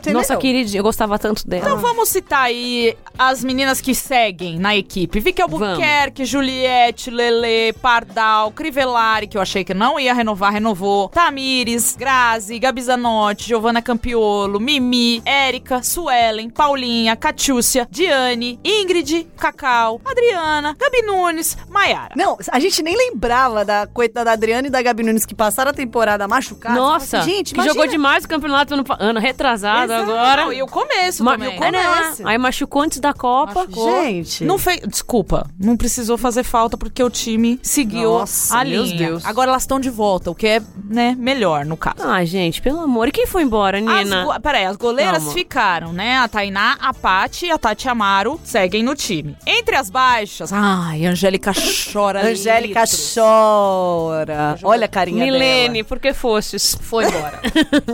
[0.00, 0.20] Entendeu?
[0.20, 1.62] Nossa querida, eu gostava tanto dela.
[1.66, 5.20] Então vamos citar aí as meninas que seguem na equipe.
[5.20, 11.10] Vicky Albuquerque, Juliette, Lele, Pardal, Crivellari, que eu achei que não ia renovar, renovou.
[11.10, 20.74] Tamires, Grazi, Gabi Zanotti, Giovanna Campiolo, Mimi, Érica, Suelen, Paulinha, Catiúcia, Diane, Ingrid, Cacau, Adriana,
[20.80, 22.14] Gabi Nunes, Maiara.
[22.16, 25.70] Não, a gente nem lembrava da coitada da Adriana e da Gabi Nunes que passaram
[25.72, 26.78] a temporada machucadas.
[26.78, 27.74] Nossa, Assim, gente, que imagina.
[27.74, 30.10] jogou demais o campeonato ano, pa- ano retrasado Exato.
[30.10, 30.44] agora.
[30.46, 31.56] Não, e o começo Ma- também.
[31.56, 31.82] É, né?
[31.84, 32.26] começo.
[32.26, 33.60] Aí machucou antes da Copa.
[33.60, 34.02] Machucou.
[34.02, 34.44] Gente.
[34.44, 34.80] Não fez.
[34.86, 38.96] Desculpa, não precisou fazer falta porque o time seguiu Nossa, a meu linha.
[38.98, 39.24] Deus.
[39.24, 41.96] Agora elas estão de volta, o que é, né, melhor no caso.
[42.02, 43.08] Ah, gente, pelo amor.
[43.08, 44.24] E quem foi embora, As, Nina?
[44.24, 45.32] go- peraí, as goleiras Calma.
[45.32, 46.18] ficaram, né?
[46.18, 49.36] A Tainá, a Paty e a Tati Amaro seguem no time.
[49.46, 51.52] Entre as baixas, ai, Angélica
[51.92, 52.26] chora.
[52.26, 53.14] Angélica litros.
[53.14, 54.56] chora.
[54.62, 55.84] Olha a carinha Milene, dela.
[55.84, 56.76] por que fostes?
[56.80, 57.40] Foi embora.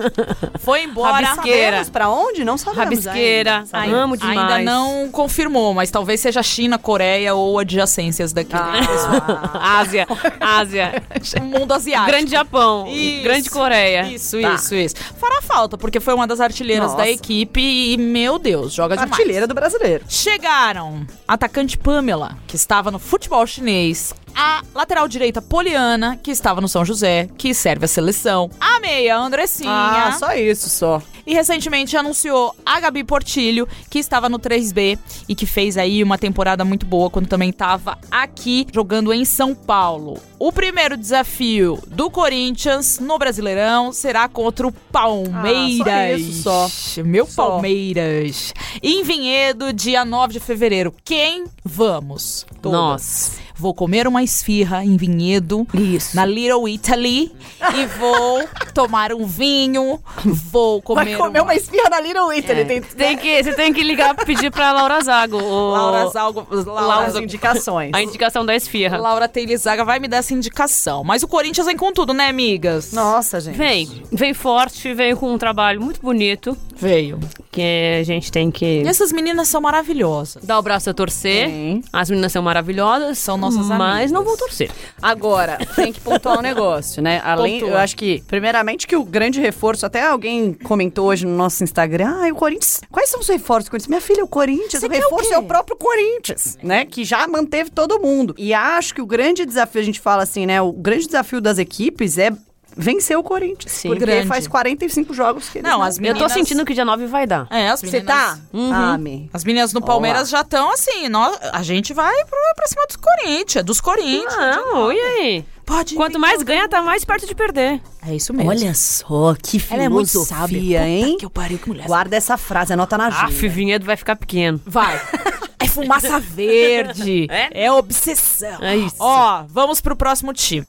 [0.60, 1.15] Foi embora.
[1.24, 1.66] Rabisqueira.
[1.70, 2.44] Sabemos pra onde?
[2.44, 3.54] Não sabemos Rabisqueira.
[3.56, 3.66] ainda.
[3.66, 3.94] Sabemos.
[3.98, 4.38] Amo demais.
[4.38, 10.06] Ainda não confirmou, mas talvez seja China, Coreia ou adjacências daquele Ah, Ásia.
[10.40, 11.02] Ásia.
[11.42, 12.10] mundo asiático.
[12.10, 12.86] Grande Japão.
[12.88, 13.22] Isso.
[13.22, 14.02] Grande Coreia.
[14.08, 14.54] Isso, Tá.
[14.54, 14.94] isso, isso.
[15.18, 16.96] Fará falta, porque foi uma das artilheiras Nossa.
[16.98, 19.12] da equipe e, meu Deus, joga demais.
[19.12, 20.04] artilheira do brasileiro.
[20.08, 24.14] Chegaram atacante Pamela, que estava no futebol chinês.
[24.34, 28.50] A lateral direita Poliana, que estava no São José, que serve a seleção.
[28.60, 29.70] A meia Andressinha.
[29.70, 31.02] Ah, só isso, só.
[31.26, 36.16] E recentemente anunciou a Gabi Portilho, que estava no 3B e que fez aí uma
[36.16, 40.20] temporada muito boa quando também estava aqui jogando em São Paulo.
[40.38, 45.86] O primeiro desafio do Corinthians no Brasileirão será contra o Palmeiras.
[45.88, 47.02] Ah, só isso, só.
[47.02, 47.48] Meu Só.
[47.48, 48.54] Palmeiras.
[48.82, 50.94] Em Vinhedo, dia 9 de fevereiro.
[51.04, 52.46] Quem vamos?
[52.62, 53.38] Nós.
[53.56, 56.14] Vou comer uma esfirra em Vinhedo, Isso.
[56.16, 57.32] na Little Italy,
[57.74, 62.64] e vou tomar um vinho, vou comer, Vai comer uma esfirra na Little Italy.
[62.64, 65.36] Tem Tem que, você tem que ligar pra pedir pra Laura Zago.
[65.38, 67.90] o- Laura Zalgo, Laura, as indicações.
[67.94, 68.96] A indicação da esfirra.
[68.98, 71.02] Laura Teilizaga vai me dar essa indicação.
[71.04, 72.92] Mas o Corinthians vem com tudo, né, amigas?
[72.92, 73.56] Nossa, gente.
[73.56, 77.18] Vem, vem forte, vem com um trabalho muito bonito, Veio.
[77.50, 77.62] que
[78.00, 80.44] a gente tem que E essas meninas são maravilhosas.
[80.44, 81.48] dar o braço a torcer.
[81.48, 81.82] Sim.
[81.92, 84.10] As meninas são maravilhosas, São nossas mas amigas.
[84.12, 84.70] não vão torcer.
[85.00, 87.20] Agora, tem que pontuar um negócio, né?
[87.24, 87.74] Além, Pontua.
[87.74, 92.22] eu acho que, primeiramente, que o grande reforço, até alguém comentou hoje no nosso Instagram,
[92.24, 93.88] ah, o Corinthians, quais são os reforços do Corinthians?
[93.88, 95.34] Minha filha, o Corinthians, Você o o reforço quê?
[95.34, 96.84] é o próprio Corinthians, né?
[96.84, 98.34] Que já manteve todo mundo.
[98.38, 100.60] E acho que o grande desafio, a gente fala assim, né?
[100.62, 102.30] O grande desafio das equipes é
[102.76, 103.72] vencer o Corinthians.
[103.72, 103.88] Sim.
[103.88, 104.26] porque Grande.
[104.28, 106.22] faz 45 jogos que eles Não, as Eu meninas...
[106.22, 107.46] tô sentindo que dia 9 vai dar.
[107.50, 108.14] É, as Você meninas...
[108.14, 108.38] tá?
[108.72, 109.30] Ah, me.
[109.32, 112.96] As meninas no Palmeiras já estão assim, nós, a gente vai pro, pra cima dos
[112.96, 114.36] Corinthians, dos Corinthians.
[114.36, 115.44] Não, e aí?
[115.64, 117.80] Pode Quanto mais ganha, tá mais perto de perder.
[118.06, 118.48] É isso mesmo.
[118.50, 120.88] Olha só, que ela é muito filosofia, sábia.
[120.88, 121.16] Hein?
[121.18, 121.86] que eu pariu, que mulher.
[121.88, 123.48] Guarda essa frase, anota na Aff, agenda.
[123.48, 124.60] vinhedo vai ficar pequeno.
[124.64, 125.00] Vai.
[125.58, 127.26] É fumaça verde.
[127.30, 127.64] É?
[127.64, 128.62] É obsessão.
[128.62, 128.96] É isso.
[129.00, 130.66] Ó, vamos pro próximo time.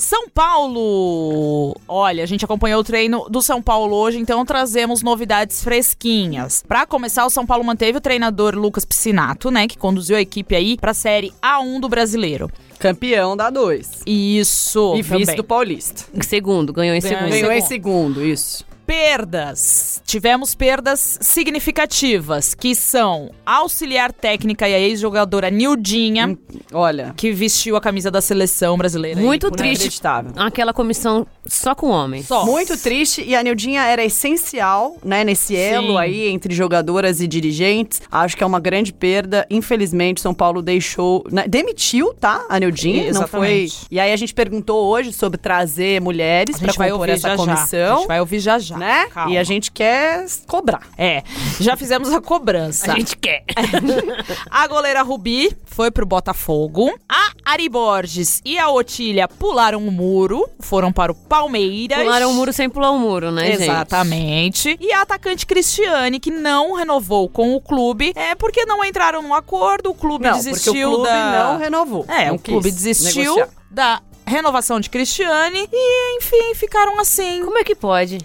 [0.00, 1.76] São Paulo!
[1.86, 6.64] Olha, a gente acompanhou o treino do São Paulo hoje, então trazemos novidades fresquinhas.
[6.66, 10.56] Pra começar, o São Paulo manteve o treinador Lucas Piscinato, né, que conduziu a equipe
[10.56, 12.50] aí pra série A1 do Brasileiro.
[12.78, 14.00] Campeão da 2.
[14.06, 14.94] Isso.
[14.96, 15.36] E vice também.
[15.36, 16.06] do Paulista.
[16.14, 17.28] Em segundo, ganhou em segundo.
[17.28, 18.64] Ganhou em segundo, isso.
[18.90, 20.02] Perdas.
[20.04, 26.36] Tivemos perdas significativas, que são a auxiliar técnica e a ex-jogadora Nildinha,
[26.72, 29.20] Olha, que vestiu a camisa da seleção brasileira.
[29.20, 30.00] Muito aí, triste.
[30.34, 32.26] Aquela comissão só com homens.
[32.26, 32.44] Só.
[32.44, 35.98] Muito triste e a Nildinha era essencial, né, nesse elo Sim.
[35.98, 38.02] aí entre jogadoras e dirigentes.
[38.10, 39.46] Acho que é uma grande perda.
[39.48, 43.62] Infelizmente, São Paulo deixou, né, demitiu, tá, a Nildinha, não foi.
[43.62, 43.86] Exatamente.
[43.88, 47.42] E aí a gente perguntou hoje sobre trazer mulheres para compor ouvir essa já já.
[47.42, 48.79] A comissão, gente vai ouvir já já.
[48.80, 49.06] Né?
[49.06, 49.32] Calma.
[49.32, 50.80] E a gente quer cobrar.
[50.96, 51.22] É,
[51.60, 52.92] já fizemos a cobrança.
[52.92, 53.44] A gente quer.
[54.50, 56.92] A goleira Rubi foi pro Botafogo.
[57.08, 61.98] A Ari Borges e a Otília pularam o muro, foram para o Palmeiras.
[61.98, 63.62] Pularam o muro sem pular o muro, né, gente?
[63.64, 64.76] Exatamente.
[64.80, 69.34] E a atacante Cristiane, que não renovou com o clube, é porque não entraram num
[69.34, 71.44] acordo, o clube Não, desistiu porque o clube da...
[71.44, 72.04] não renovou.
[72.08, 73.48] É, não o clube desistiu negociar.
[73.70, 77.42] da renovação de Cristiane e, enfim, ficaram assim.
[77.44, 78.18] Como é que pode?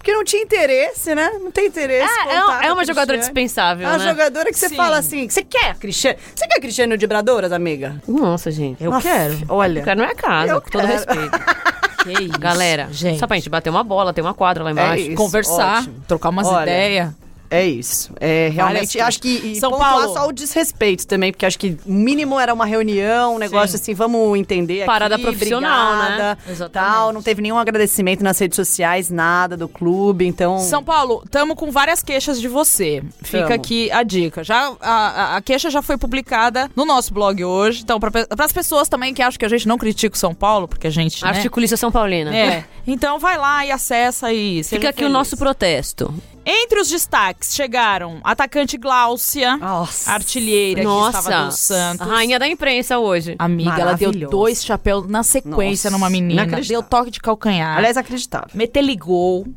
[0.00, 1.30] Porque não tinha interesse, né?
[1.42, 2.10] Não tem interesse.
[2.10, 3.20] Ah, é, um- com é uma jogadora Cristiane.
[3.20, 4.08] dispensável, É uma né?
[4.08, 4.76] jogadora que você Sim.
[4.76, 6.16] fala assim, você quer Cristiane?
[6.34, 8.02] Você quer Cristiane no Vibradoras, amiga?
[8.08, 8.82] Nossa, gente.
[8.82, 9.38] Eu Nossa, quero.
[9.50, 9.80] Olha.
[9.80, 10.92] Eu quero minha casa, com todo quero.
[10.94, 11.38] respeito.
[12.00, 13.18] Que isso, Galera, gente.
[13.18, 15.02] só pra gente bater uma bola, ter uma quadra lá embaixo.
[15.04, 15.14] isso.
[15.16, 16.02] conversar, ótimo.
[16.08, 17.10] trocar umas ideias.
[17.50, 18.12] É isso.
[18.20, 18.96] É realmente.
[18.96, 19.28] Várias Acho que.
[19.28, 20.12] E São Paulo.
[20.14, 23.92] só o desrespeito também, porque acho que o mínimo era uma reunião, um negócio assim,
[23.92, 26.04] vamos entender Parada aqui, profissional, né?
[26.04, 26.92] obrigada, Exatamente.
[26.92, 30.58] Tal, não teve nenhum agradecimento nas redes sociais, nada do clube, então.
[30.60, 33.02] São Paulo, tamo com várias queixas de você.
[33.22, 33.54] Fica Tamo.
[33.54, 34.44] aqui a dica.
[34.44, 37.82] Já, a, a- queixa já foi publicada no nosso blog hoje.
[37.82, 40.68] Então, para as pessoas também que acham que a gente não critica o São Paulo,
[40.68, 41.20] porque a gente.
[41.24, 42.32] né, Articulista São Paulina.
[42.36, 42.64] É.
[42.86, 45.12] Então vai lá e acessa e Fica aqui o feliz.
[45.12, 46.14] nosso protesto.
[46.44, 50.10] Entre os destaques chegaram atacante Gláucia, Nossa.
[50.12, 52.00] artilheira que estava Nossa, do Santos.
[52.06, 53.36] a rainha da imprensa hoje.
[53.38, 56.46] Amiga, ela deu dois chapéus na sequência Nossa, numa menina.
[56.46, 57.76] Deu toque de calcanhar.
[57.76, 57.96] Aliás.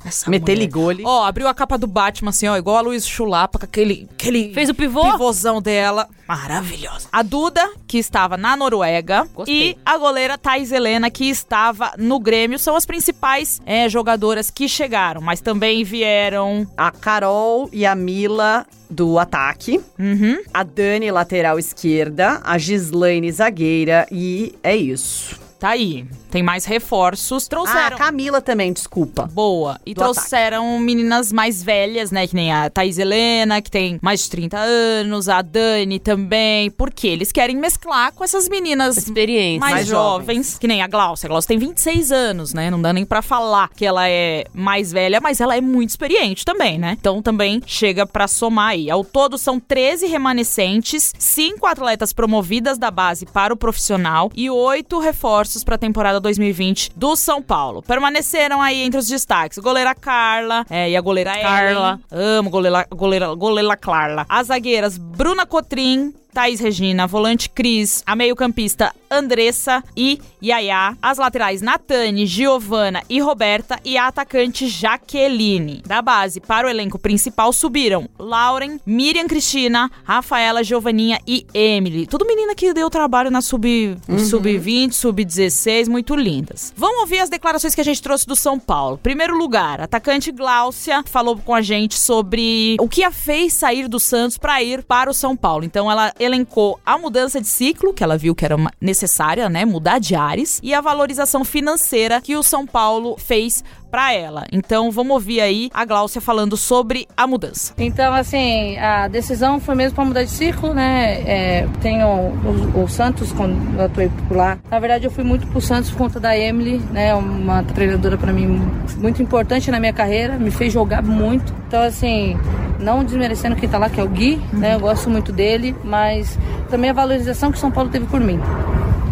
[0.06, 1.00] Essa Meteligol, mulher.
[1.00, 4.08] ele- Ó, abriu a capa do Batman, assim, ó, igual a Luiz Chulapa, com aquele,
[4.14, 5.04] aquele Fez o pivô?
[5.12, 6.08] pivôzão dela.
[6.28, 7.08] Maravilhosa.
[7.12, 9.28] A Duda, que estava na Noruega.
[9.34, 9.72] Gostei.
[9.72, 12.58] E a goleira Thais Helena, que estava no Grêmio.
[12.58, 15.22] São as principais é, jogadoras que chegaram.
[15.22, 16.66] Mas também vieram...
[16.76, 19.82] A Carol e a Mila do ataque.
[20.00, 20.42] Uhum.
[20.54, 22.42] A Dani, lateral esquerda.
[22.44, 24.08] A Gislaine, zagueira.
[24.12, 25.40] E é isso.
[25.60, 26.06] Tá aí.
[26.34, 27.46] Tem mais reforços.
[27.46, 27.96] Ah, Trouxeram...
[27.96, 29.30] a Camila também, desculpa.
[29.32, 29.80] Boa.
[29.86, 32.26] E Do trouxeram meninas mais velhas, né?
[32.26, 36.72] Que nem a Thais Helena, que tem mais de 30 anos, a Dani também.
[36.72, 39.60] Porque eles querem mesclar com essas meninas Experiência.
[39.60, 40.26] mais, mais jovens.
[40.26, 40.58] jovens.
[40.58, 41.28] Que nem a Glaucia.
[41.28, 42.72] A Glaucia tem 26 anos, né?
[42.72, 46.44] Não dá nem pra falar que ela é mais velha, mas ela é muito experiente
[46.44, 46.98] também, né?
[47.00, 48.90] Então também chega pra somar aí.
[48.90, 54.98] Ao todo são 13 remanescentes, 5 atletas promovidas da base para o profissional e 8
[54.98, 57.84] reforços pra temporada 2020 do São Paulo.
[57.84, 62.00] Permaneceram aí entre os destaques goleira Carla é, e a goleira Carla.
[62.12, 62.38] Ellen.
[62.38, 64.26] Amo goleira, goleira, goleira Carla.
[64.28, 71.62] As zagueiras Bruna Cotrim, Thaís Regina, volante Cris, a meio-campista Andressa e Yaya, as laterais
[71.62, 75.84] Natane, Giovana e Roberta e a atacante Jaqueline.
[75.86, 82.08] Da base para o elenco principal subiram Lauren, Miriam Cristina, Rafaela, Giovaninha e Emily.
[82.08, 83.96] Tudo menina que deu trabalho na sub,
[84.28, 86.74] sub-20, sub-16, muito lindas.
[86.76, 88.98] Vamos ouvir as declarações que a gente trouxe do São Paulo.
[88.98, 94.00] Primeiro lugar, atacante Gláucia falou com a gente sobre o que a fez sair do
[94.00, 95.64] Santos para ir para o São Paulo.
[95.64, 100.00] Então ela elencou a mudança de ciclo, que ela viu que era necessária, né, mudar
[100.00, 104.44] de ares, e a valorização financeira que o São Paulo fez para ela.
[104.52, 107.76] Então vamos ouvir aí a Gláucia falando sobre a mudança.
[107.78, 111.22] Então, assim, a decisão foi mesmo para mudar de ciclo, né?
[111.28, 114.58] É, tenho o, o Santos, quando eu atuei por lá.
[114.72, 117.14] Na verdade, eu fui muito pro Santos por conta da Emily, né?
[117.14, 118.60] Uma treinadora para mim
[118.98, 121.54] muito importante na minha carreira, me fez jogar muito.
[121.68, 122.36] Então, assim,
[122.80, 124.74] não desmerecendo quem tá lá, que é o Gui, né?
[124.74, 126.36] Eu gosto muito dele, mas
[126.68, 128.40] também a valorização que São Paulo teve por mim,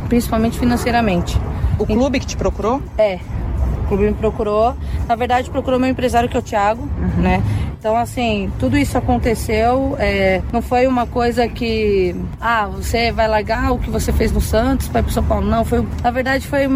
[0.10, 1.38] principalmente financeiramente.
[1.78, 2.82] O clube que te procurou?
[2.98, 3.20] É.
[3.92, 4.74] Clube me procurou.
[5.06, 7.44] Na verdade, procurou meu empresário, que é o Thiago, né?
[7.78, 9.98] Então, assim, tudo isso aconteceu.
[10.00, 14.40] é, não foi uma coisa que, ah, você vai largar o que você fez no
[14.40, 15.46] Santos, vai pro São Paulo.
[15.46, 15.86] Não, foi.
[16.02, 16.70] Na verdade, foi.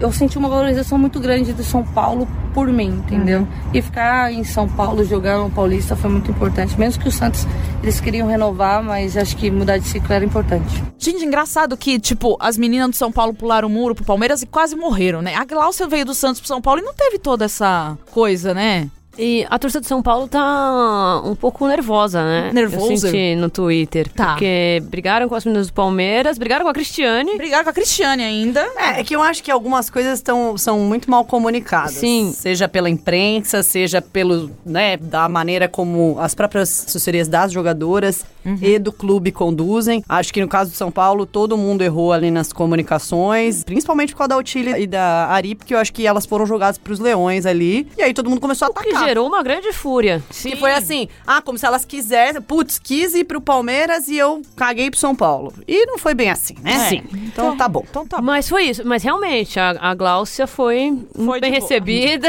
[0.00, 2.26] Eu senti uma valorização muito grande do São Paulo
[2.56, 3.46] por mim, entendeu?
[3.74, 6.74] E ficar em São Paulo, jogar no Paulista foi muito importante.
[6.80, 7.46] Mesmo que o Santos,
[7.82, 10.82] eles queriam renovar, mas acho que mudar de ciclo era importante.
[10.98, 14.46] Gente, engraçado que, tipo, as meninas do São Paulo pularam o muro pro Palmeiras e
[14.46, 15.34] quase morreram, né?
[15.34, 18.88] A Gláucia veio do Santos pro São Paulo e não teve toda essa coisa, né?
[19.18, 22.50] E a torcida de São Paulo tá um pouco nervosa, né?
[22.52, 22.92] Nervosa?
[22.92, 24.08] Eu senti no Twitter.
[24.12, 24.32] Tá.
[24.32, 27.36] Porque brigaram com as meninas do Palmeiras, brigaram com a Cristiane.
[27.36, 28.60] Brigaram com a Cristiane ainda.
[28.76, 31.92] É, é que eu acho que algumas coisas tão, são muito mal comunicadas.
[31.92, 32.32] Sim.
[32.32, 38.24] Seja pela imprensa, seja pelo, né, da maneira como as próprias assessorias das jogadoras
[38.60, 40.04] e do clube conduzem.
[40.08, 44.18] Acho que no caso do São Paulo, todo mundo errou ali nas comunicações, principalmente por
[44.18, 47.44] causa da Otília e da Ari, porque eu acho que elas foram jogadas pros leões
[47.44, 47.88] ali.
[47.98, 49.05] E aí todo mundo começou a atacar.
[49.08, 50.22] Gerou uma grande fúria.
[50.30, 54.42] Que foi assim, ah, como se elas quisessem, putz, quis ir pro Palmeiras e eu
[54.56, 55.52] caguei pro São Paulo.
[55.66, 56.88] E não foi bem assim, né?
[56.88, 57.02] Sim.
[57.14, 57.84] Então tá bom.
[57.88, 58.82] Então tá Mas foi isso.
[58.84, 62.28] Mas realmente, a, a Gláucia foi, Foi bem recebida.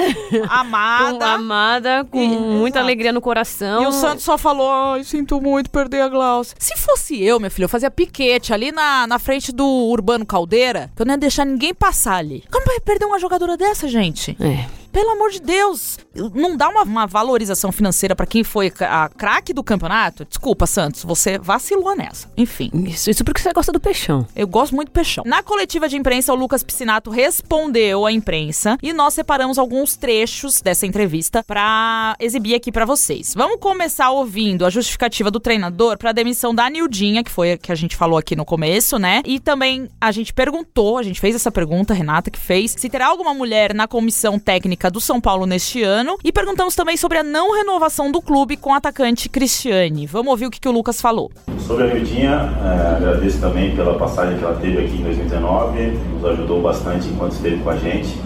[0.50, 1.18] amada.
[1.20, 2.86] com, amada, com E- muita exato.
[2.86, 3.84] alegria no coração.
[3.84, 6.56] E o Santos só falou, ai, sinto muito perder a Glaucia.
[6.60, 10.92] Se fosse eu, meu filho, eu fazia piquete ali na, na frente do Urbano Caldeira,
[10.96, 12.44] que eu não ia deixar ninguém passar ali.
[12.52, 14.36] Como vai perder uma jogadora dessa, gente?
[14.40, 14.66] É.
[14.97, 15.99] Pelo amor de Deus,
[16.33, 20.25] não dá uma, uma valorização financeira pra quem foi a craque do campeonato?
[20.25, 22.27] Desculpa, Santos, você vacilou nessa.
[22.36, 22.71] Enfim.
[22.73, 24.25] Isso, isso porque você gosta do peixão.
[24.36, 25.23] Eu gosto muito do peixão.
[25.27, 30.62] Na coletiva de imprensa, o Lucas Piscinato respondeu à imprensa e nós separamos alguns trechos
[30.62, 33.36] dessa entrevista pra exibir aqui pra vocês.
[33.36, 37.71] Vamos começar ouvindo a justificativa do treinador pra demissão da Nildinha, que foi a que
[37.71, 39.21] a gente falou aqui no começo, né?
[39.25, 43.05] E também a gente perguntou, a gente fez essa pergunta, Renata que fez, se terá
[43.05, 46.17] alguma mulher na comissão técnica do São Paulo neste ano.
[46.23, 50.06] E perguntamos também sobre a não renovação do clube com o atacante Cristiane.
[50.06, 51.32] Vamos ouvir o que, que o Lucas falou.
[51.65, 56.26] Sobre a Mildinha, eh, agradeço também pela passagem que ela teve aqui em 2019, nos
[56.26, 58.17] ajudou bastante enquanto esteve com a gente.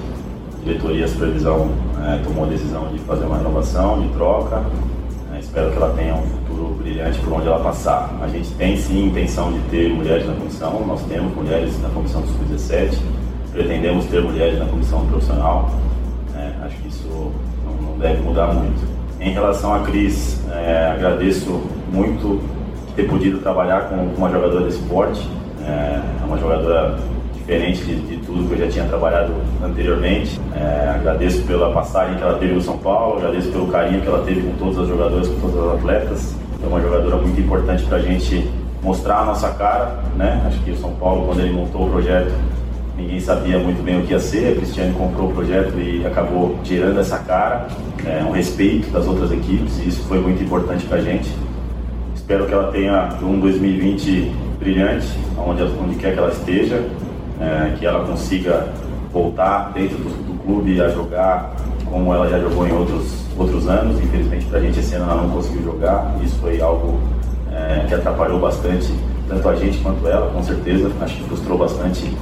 [0.61, 1.71] A diretoria, a supervisão
[2.03, 4.63] eh, tomou a decisão de fazer uma renovação, de troca.
[5.33, 8.13] Eh, espero que ela tenha um futuro brilhante por onde ela passar.
[8.21, 12.21] A gente tem sim intenção de ter mulheres na comissão, nós temos mulheres na comissão
[12.21, 12.97] do Sub-17,
[13.51, 15.71] pretendemos ter mulheres na comissão profissional.
[16.35, 17.31] Eh, acho que isso
[17.65, 18.81] não, não deve mudar muito.
[19.19, 22.41] Em relação a Cris, eh, agradeço muito
[22.95, 25.27] ter podido trabalhar com uma jogadora desse porte.
[25.65, 26.97] É é uma jogadora
[27.33, 30.39] diferente de, de tudo que eu já tinha trabalhado anteriormente.
[30.55, 34.23] É, agradeço pela passagem que ela teve no São Paulo, agradeço pelo carinho que ela
[34.23, 36.35] teve com todas as jogadoras, com todas as atletas.
[36.63, 38.49] É uma jogadora muito importante para a gente
[38.83, 39.99] mostrar a nossa cara.
[40.15, 40.43] Né?
[40.47, 42.31] Acho que o São Paulo, quando ele montou o projeto,
[43.01, 44.53] ninguém sabia muito bem o que ia ser.
[44.53, 47.67] A Cristiane comprou o projeto e acabou gerando essa cara,
[48.05, 51.29] é, um respeito das outras equipes, e isso foi muito importante para a gente.
[52.15, 56.83] Espero que ela tenha um 2020 brilhante, onde, onde quer que ela esteja,
[57.39, 58.69] é, que ela consiga
[59.11, 61.55] voltar dentro do, do clube a jogar
[61.89, 64.01] como ela já jogou em outros, outros anos.
[64.01, 66.15] Infelizmente, para a gente, esse ano ela não conseguiu jogar.
[66.23, 66.99] Isso foi algo
[67.51, 68.93] é, que atrapalhou bastante,
[69.27, 70.89] tanto a gente quanto ela, com certeza.
[71.01, 72.15] Acho que frustrou bastante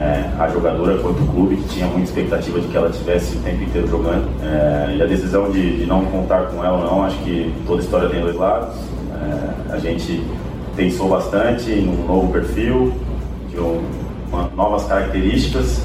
[0.00, 3.40] é, a jogadora quanto o clube, que tinha muita expectativa de que ela tivesse o
[3.40, 4.28] tempo inteiro jogando.
[4.42, 8.08] É, e a decisão de, de não contar com ela, não, acho que toda história
[8.08, 8.76] tem dois lados.
[9.12, 10.24] É, a gente
[10.76, 12.92] pensou bastante em um novo perfil,
[13.50, 13.82] de um,
[14.28, 15.82] uma, novas características,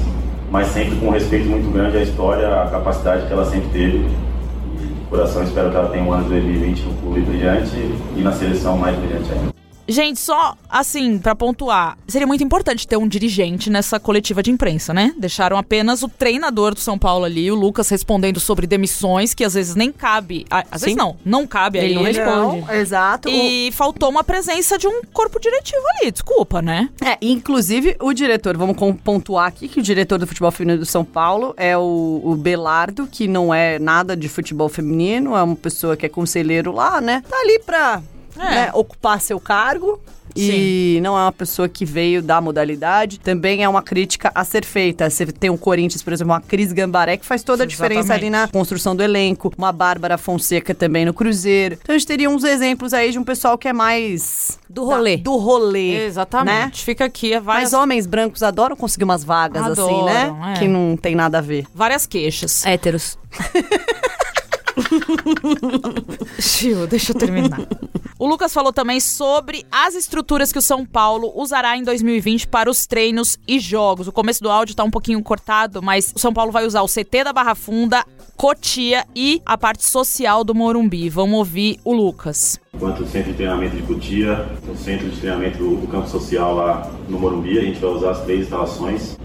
[0.50, 3.98] mas sempre com um respeito muito grande à história, à capacidade que ela sempre teve.
[3.98, 7.76] E de coração espero que ela tenha um ano de 2020 no clube brilhante
[8.16, 9.53] e na seleção mais brilhante ainda.
[9.86, 14.94] Gente, só assim, pra pontuar, seria muito importante ter um dirigente nessa coletiva de imprensa,
[14.94, 15.14] né?
[15.18, 19.54] Deixaram apenas o treinador do São Paulo ali, o Lucas, respondendo sobre demissões, que às
[19.54, 20.46] vezes nem cabe.
[20.50, 20.96] Às vezes Sim.
[20.96, 21.94] não, não cabe Ele aí.
[21.94, 22.60] não responde.
[22.62, 23.28] Não, exato.
[23.28, 26.88] E faltou uma presença de um corpo diretivo ali, desculpa, né?
[27.04, 31.04] É, inclusive o diretor, vamos pontuar aqui que o diretor do futebol feminino do São
[31.04, 35.96] Paulo é o, o Belardo, que não é nada de futebol feminino, é uma pessoa
[35.96, 37.22] que é conselheiro lá, né?
[37.28, 38.02] Tá ali pra
[38.36, 38.50] É.
[38.50, 40.00] né, ocupar seu cargo.
[40.36, 43.20] E não é uma pessoa que veio da modalidade.
[43.20, 45.08] Também é uma crítica a ser feita.
[45.08, 48.28] Você tem o Corinthians, por exemplo, uma Cris Gambaré, que faz toda a diferença ali
[48.30, 49.52] na construção do elenco.
[49.56, 51.78] Uma Bárbara Fonseca também no Cruzeiro.
[51.80, 54.58] Então a gente teria uns exemplos aí de um pessoal que é mais...
[54.68, 55.18] Do rolê.
[55.18, 56.04] da- do rolê.
[56.06, 56.84] Exatamente.
[56.84, 60.22] Fica aqui várias, Mas homens brancos adoram conseguir umas vagas assim, né?
[60.24, 60.54] Adoram, é.
[60.54, 61.64] Que não tem nada a ver.
[61.72, 62.66] várias queixas.
[62.66, 63.16] Héteros.
[66.38, 67.60] Gil, deixa eu terminar.
[68.24, 72.70] o Lucas falou também sobre as estruturas que o São Paulo usará em 2020 para
[72.70, 74.08] os treinos e jogos.
[74.08, 76.88] O começo do áudio tá um pouquinho cortado, mas o São Paulo vai usar o
[76.88, 78.02] CT da Barra Funda,
[78.34, 81.10] Cotia e a parte social do Morumbi.
[81.10, 82.63] Vamos ouvir o Lucas.
[82.74, 86.90] Enquanto o centro de treinamento de Cotia, o centro de treinamento do, campo social lá
[87.08, 89.16] no Morumbi, a gente vai usar as três instalações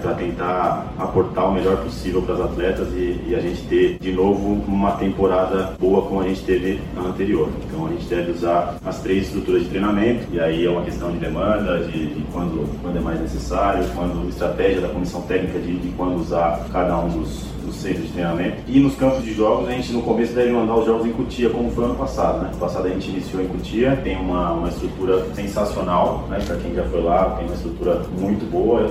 [0.00, 4.12] para tentar aportar o melhor possível para as atletas e, e a gente ter de
[4.12, 7.48] novo uma temporada boa como a gente teve na anterior.
[7.66, 11.10] Então a gente deve usar as três estruturas de treinamento e aí é uma questão
[11.10, 15.78] de demanda, de, de quando, quando é mais necessário, quando estratégia da comissão técnica de,
[15.78, 18.56] de quando usar cada um dos do centro de treinamento.
[18.66, 21.50] E nos campos de jogos, a gente no começo deve mandar os jogos em Cutia,
[21.50, 22.40] como foi ano passado.
[22.42, 22.48] Né?
[22.48, 26.38] Ano passado a gente iniciou em Cutia, tem uma, uma estrutura sensacional, né?
[26.44, 28.90] para quem já foi lá, tem uma estrutura muito boa.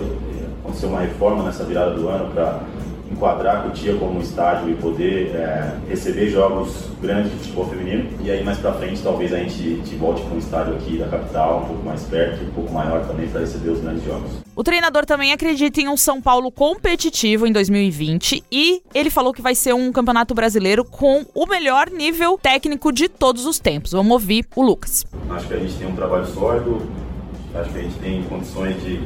[0.63, 2.61] Aconteceu uma reforma nessa virada do ano para
[3.11, 8.09] enquadrar Cutia como um estádio e poder é, receber jogos grandes de futebol feminino.
[8.23, 10.97] E aí mais pra frente talvez a gente, a gente volte para um estádio aqui
[10.97, 14.31] da capital, um pouco mais perto, um pouco maior também para receber os grandes jogos.
[14.55, 19.41] O treinador também acredita em um São Paulo competitivo em 2020 e ele falou que
[19.41, 23.91] vai ser um campeonato brasileiro com o melhor nível técnico de todos os tempos.
[23.91, 25.05] Vamos ouvir o Lucas.
[25.29, 26.81] Acho que a gente tem um trabalho sólido,
[27.55, 28.99] acho que a gente tem condições de,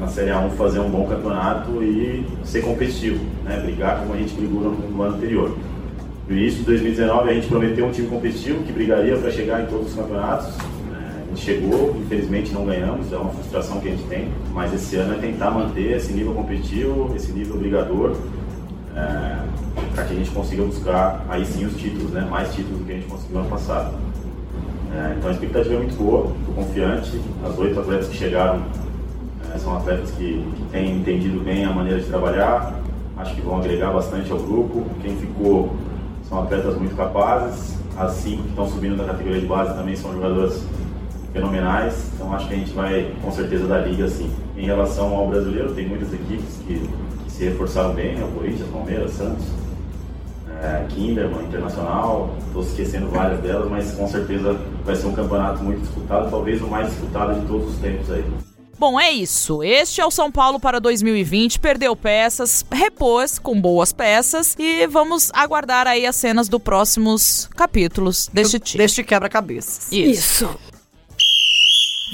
[0.00, 3.60] na Série A1, fazer um bom campeonato e ser competitivo, né?
[3.60, 5.56] brigar como a gente brigou no, no ano anterior.
[6.28, 9.66] No início de 2019, a gente prometeu um time competitivo que brigaria para chegar em
[9.66, 10.56] todos os campeonatos.
[10.90, 11.22] né?
[11.24, 14.96] A gente chegou, infelizmente não ganhamos, é uma frustração que a gente tem, mas esse
[14.96, 18.14] ano é tentar manter esse nível competitivo, esse nível brigador,
[19.94, 22.26] para que a gente consiga buscar aí sim os títulos, né?
[22.30, 23.94] mais títulos do que a gente conseguiu ano passado.
[24.94, 27.20] É, então a expectativa é muito boa, estou confiante.
[27.44, 28.87] As oito atletas que chegaram é,
[29.56, 32.74] são atletas que, que têm entendido bem a maneira de trabalhar,
[33.16, 34.84] acho que vão agregar bastante ao grupo.
[35.00, 35.74] Quem ficou
[36.28, 40.12] são atletas muito capazes, as cinco que estão subindo da categoria de base também são
[40.12, 40.62] jogadoras
[41.32, 44.30] fenomenais, então acho que a gente vai com certeza dar liga assim.
[44.56, 46.80] Em relação ao brasileiro, tem muitas equipes que,
[47.24, 48.24] que se reforçaram bem, né?
[48.24, 49.46] o Corinthians, Palmeiras, Santos
[50.62, 55.80] é, Kinderman, Internacional, estou esquecendo várias delas, mas com certeza vai ser um campeonato muito
[55.80, 58.24] disputado, talvez o mais disputado de todos os tempos aí.
[58.78, 59.62] Bom, é isso.
[59.62, 61.58] Este é o São Paulo para 2020.
[61.58, 68.28] Perdeu peças, repôs com boas peças e vamos aguardar aí as cenas dos próximos capítulos
[68.32, 68.78] deste time.
[68.82, 69.90] Deste quebra-cabeças.
[69.90, 70.48] Isso.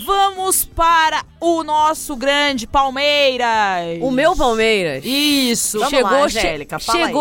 [0.07, 3.99] Vamos para o nosso grande Palmeiras.
[4.01, 5.05] O meu Palmeiras.
[5.05, 5.79] Isso.
[5.79, 7.13] Vamos chegou, lá, che- Angélica, fala aí.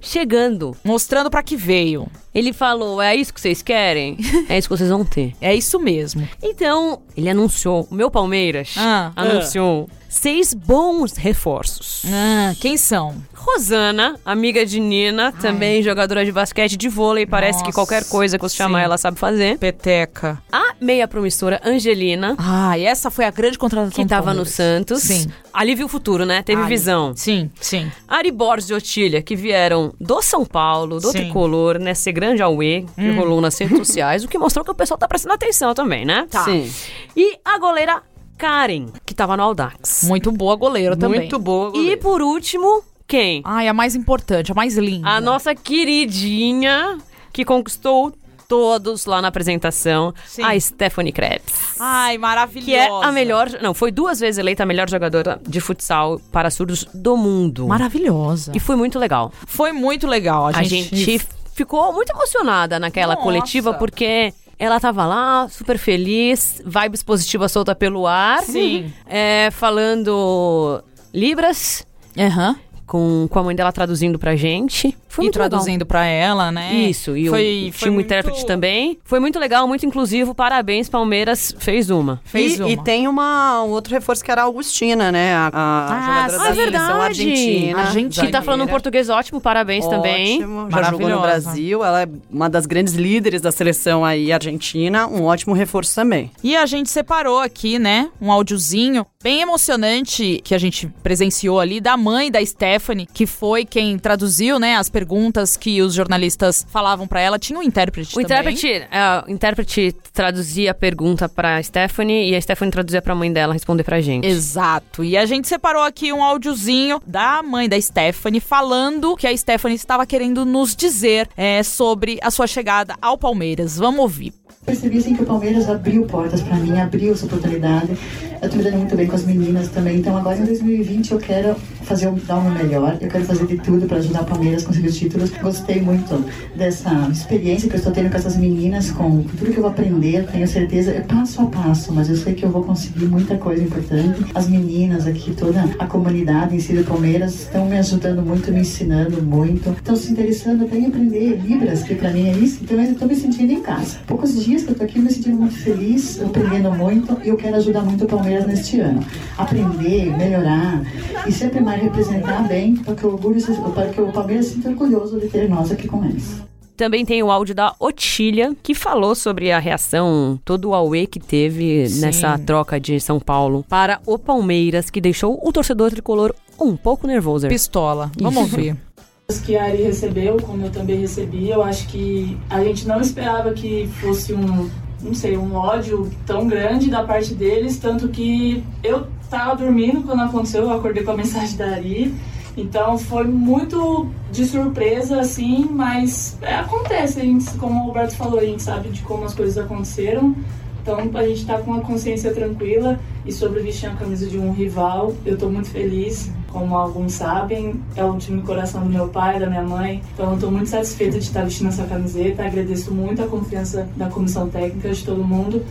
[0.00, 0.76] Chegando.
[0.84, 2.06] Mostrando pra que veio.
[2.34, 4.16] Ele falou: é isso que vocês querem?
[4.48, 5.34] é isso que vocês vão ter.
[5.40, 6.26] É isso mesmo.
[6.42, 9.12] Então, ele anunciou, o meu Palmeiras Ah.
[9.16, 12.02] anunciou seis bons reforços.
[12.06, 13.14] Ah, quem são?
[13.32, 18.36] Rosana, amiga de Nina, também jogadora de basquete de vôlei, parece que Nossa, qualquer coisa
[18.36, 19.56] que você chamar ela sabe fazer.
[19.58, 20.42] Peteca.
[20.52, 25.02] A meia promissora Angelina, Ah, e essa foi a grande contratação que tava no Palmeiras.
[25.02, 25.30] Sim.
[25.52, 26.42] Ali viu o futuro, né?
[26.42, 26.68] Teve Ali.
[26.68, 27.12] visão.
[27.16, 27.90] Sim, sim.
[28.06, 31.18] Ari Borges e Otília, que vieram do São Paulo, do Sim.
[31.18, 31.22] Hum.
[31.22, 34.98] Tricolor, nesse grande auê que rolou nas redes sociais, o que mostrou que o pessoal
[34.98, 36.26] tá prestando atenção também, né?
[36.30, 36.44] Tá.
[36.44, 36.70] Sim.
[37.16, 38.02] E a goleira
[38.40, 40.04] Karen, que tava no Audax.
[40.04, 41.20] Muito boa goleira também.
[41.20, 41.68] Muito boa.
[41.68, 41.96] E goleira.
[42.00, 43.42] por último, quem?
[43.44, 45.06] Ai, a mais importante, a mais linda.
[45.06, 46.96] A nossa queridinha,
[47.34, 48.14] que conquistou
[48.48, 50.42] todos lá na apresentação, Sim.
[50.42, 51.76] a Stephanie Krebs.
[51.78, 52.66] Ai, maravilhosa.
[52.66, 56.50] Que é a melhor, não, foi duas vezes eleita a melhor jogadora de futsal para
[56.50, 57.68] surdos do mundo.
[57.68, 58.52] Maravilhosa.
[58.54, 59.30] E foi muito legal.
[59.46, 60.46] foi muito legal.
[60.46, 61.20] A, A gente
[61.54, 63.24] ficou muito emocionada naquela Nossa.
[63.24, 68.42] coletiva porque ela tava lá, super feliz, vibes positiva solta pelo ar.
[68.42, 68.92] Sim.
[69.06, 70.84] É, falando
[71.14, 71.86] Libras,
[72.16, 72.54] Aham.
[72.86, 74.94] com, com a mãe dela traduzindo pra gente.
[75.10, 76.72] Foi e traduzindo pra ela, né?
[76.72, 78.98] Isso, e foi, o, foi um muito- intérprete também.
[79.04, 80.34] Foi muito legal, muito inclusivo.
[80.34, 82.20] Parabéns, Palmeiras fez uma.
[82.24, 82.70] Fez e, uma.
[82.70, 85.34] e tem uma, um outro reforço que era a Augustina, né?
[85.34, 86.38] A, a Ah, jogadora sim.
[86.38, 87.02] da Ah, seleção verdade.
[87.02, 87.78] argentina.
[87.80, 88.26] Argentina.
[88.26, 90.36] Que tá falando um português ótimo, parabéns também.
[90.38, 91.20] Ótimo, já jogou no.
[91.20, 91.84] Brasil.
[91.84, 95.06] Ela é uma das grandes líderes da seleção aí argentina.
[95.08, 96.30] Um ótimo reforço também.
[96.42, 101.80] E a gente separou aqui, né, um áudiozinho bem emocionante que a gente presenciou ali
[101.80, 107.08] da mãe da Stephanie, que foi quem traduziu, né, as perguntas que os jornalistas falavam
[107.08, 107.38] pra ela.
[107.38, 108.24] Tinha um intérprete O também.
[108.26, 113.32] intérprete, é, o intérprete traduzia a pergunta pra Stephanie e a Stephanie traduzia pra mãe
[113.32, 114.26] dela responder pra gente.
[114.26, 115.02] Exato.
[115.02, 119.76] E a gente separou aqui um áudiozinho da mãe da Stephanie falando que a Stephanie
[119.76, 123.78] estava querendo nos dizer é, sobre a sua chegada ao Palmeiras.
[123.78, 124.34] Vamos ouvir.
[124.64, 127.96] Percebi assim que o Palmeiras abriu portas pra mim, abriu essa oportunidade.
[128.42, 129.98] Eu tô me dando muito bem com as meninas também.
[129.98, 132.96] Então agora em 2020 eu quero fazer o dar meu melhor.
[133.00, 135.30] Eu quero fazer de tudo para ajudar o Palmeiras a conseguir os títulos.
[135.42, 136.24] Gostei muito
[136.56, 140.26] dessa experiência que eu estou tendo com essas meninas, com tudo que eu vou aprender.
[140.30, 143.62] Tenho certeza, é passo a passo, mas eu sei que eu vou conseguir muita coisa
[143.62, 144.24] importante.
[144.34, 148.60] As meninas aqui, toda a comunidade em si do Palmeiras estão me ajudando muito, me
[148.60, 149.70] ensinando muito.
[149.70, 152.60] Estão se interessando até em aprender Libras, que para mim é isso.
[152.62, 153.98] Então eu estou me sentindo em casa.
[154.06, 157.56] Poucos dias que eu tô aqui me sentindo muito feliz, aprendendo muito e eu quero
[157.56, 159.04] ajudar muito o Palmeiras neste ano.
[159.36, 160.82] Aprender, melhorar
[161.26, 163.40] e sempre mais representar bem para que o orgulho,
[163.74, 166.42] para que o Palmeiras se sinta orgulhoso de ter nós aqui com eles.
[166.76, 171.20] Também tem o áudio da Otília, que falou sobre a reação, todo o auê que
[171.20, 172.00] teve Sim.
[172.00, 177.06] nessa troca de São Paulo para o Palmeiras, que deixou o torcedor tricolor um pouco
[177.06, 177.48] nervoso.
[177.48, 178.10] Pistola.
[178.18, 178.56] Vamos Isso.
[178.56, 178.76] ouvir.
[179.38, 183.52] que a Ari recebeu, como eu também recebi, eu acho que a gente não esperava
[183.52, 184.68] que fosse um,
[185.02, 190.22] não sei, um ódio tão grande da parte deles, tanto que eu tava dormindo quando
[190.22, 192.14] aconteceu, eu acordei com a mensagem da Ari.
[192.56, 198.40] Então foi muito de surpresa, assim, mas é, acontece, a gente, como o Roberto falou,
[198.40, 200.34] a gente sabe de como as coisas aconteceram.
[200.82, 204.52] Então a gente tá com a consciência tranquila e sobre vestir a camisa de um
[204.52, 206.30] rival, eu tô muito feliz.
[206.52, 210.02] Como alguns sabem, é o time coração do meu pai, da minha mãe.
[210.12, 212.44] Então eu tô muito satisfeita de estar vestindo essa camiseta.
[212.44, 215.64] Agradeço muito a confiança da comissão técnica de todo mundo.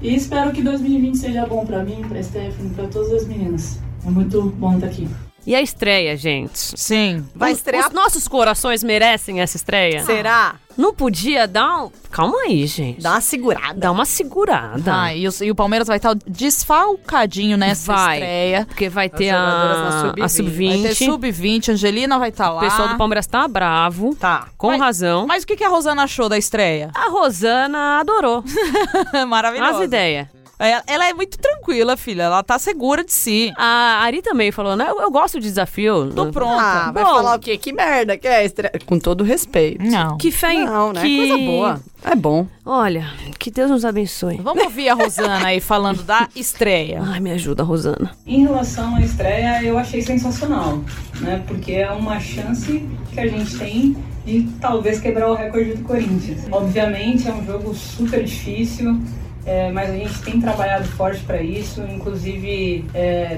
[0.00, 3.78] E espero que 2020 seja bom pra mim, pra Stephanie, pra todas as meninas.
[4.06, 5.08] É muito bom estar aqui.
[5.46, 6.56] E a estreia, gente?
[6.78, 7.26] Sim.
[7.34, 7.88] Vai estrear.
[7.88, 10.04] Os nossos corações merecem essa estreia?
[10.04, 10.54] Será?
[10.76, 11.90] Não podia dar um...
[12.10, 13.00] Calma aí, gente.
[13.02, 13.74] Dá uma segurada.
[13.74, 14.94] Dá uma segurada.
[15.02, 18.16] Ah, e, o, e o Palmeiras vai estar desfalcadinho nessa Vai.
[18.18, 18.64] estreia.
[18.66, 20.94] Porque vai ter a, a Vai ter sub-20.
[20.94, 22.60] sub-20, Angelina vai estar o lá.
[22.60, 24.46] pessoal do Palmeiras tá bravo, Tá.
[24.56, 25.26] com Mas- razão.
[25.26, 26.90] Mas o que, que a Rosana achou da estreia?
[26.94, 28.42] A Rosana adorou
[29.28, 29.78] Maravilhosa.
[29.78, 30.28] as ideias.
[30.64, 32.22] Ela, ela é muito tranquila, filha.
[32.24, 33.52] Ela tá segura de si.
[33.56, 34.86] A Ari também falou, né?
[34.88, 36.10] Eu, eu gosto de desafio.
[36.14, 36.62] Tô pronta.
[36.62, 37.10] Ah, vai Bom.
[37.10, 37.56] falar o quê?
[37.58, 38.72] Que merda que é estreia?
[38.86, 39.82] Com todo respeito.
[39.84, 40.16] Não.
[40.16, 41.00] Que fé em- Não, né?
[41.02, 41.16] que...
[41.16, 41.80] Coisa boa.
[42.04, 42.46] É bom.
[42.66, 43.06] Olha,
[43.38, 44.36] que Deus nos abençoe.
[44.42, 47.00] Vamos ouvir a Rosana aí falando da estreia.
[47.04, 48.10] Ai, me ajuda, Rosana.
[48.26, 50.80] Em relação à estreia, eu achei sensacional,
[51.20, 51.42] né?
[51.46, 56.44] Porque é uma chance que a gente tem de talvez quebrar o recorde do Corinthians.
[56.50, 59.00] Obviamente é um jogo super difícil,
[59.44, 61.82] é, mas a gente tem trabalhado forte para isso.
[61.82, 62.84] Inclusive,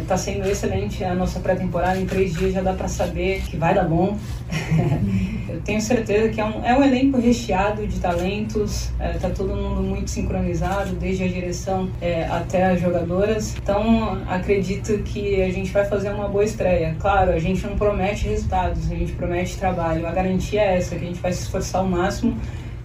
[0.00, 1.98] está sendo excelente a nossa pré-temporada.
[1.98, 4.16] Em três dias já dá para saber que vai dar bom.
[5.54, 9.82] Eu tenho certeza que é um, é um elenco recheado de talentos, está todo mundo
[9.82, 13.54] muito sincronizado, desde a direção é, até as jogadoras.
[13.56, 16.96] Então, acredito que a gente vai fazer uma boa estreia.
[16.98, 20.06] Claro, a gente não promete resultados, a gente promete trabalho.
[20.06, 22.36] A garantia é essa, que a gente vai se esforçar ao máximo,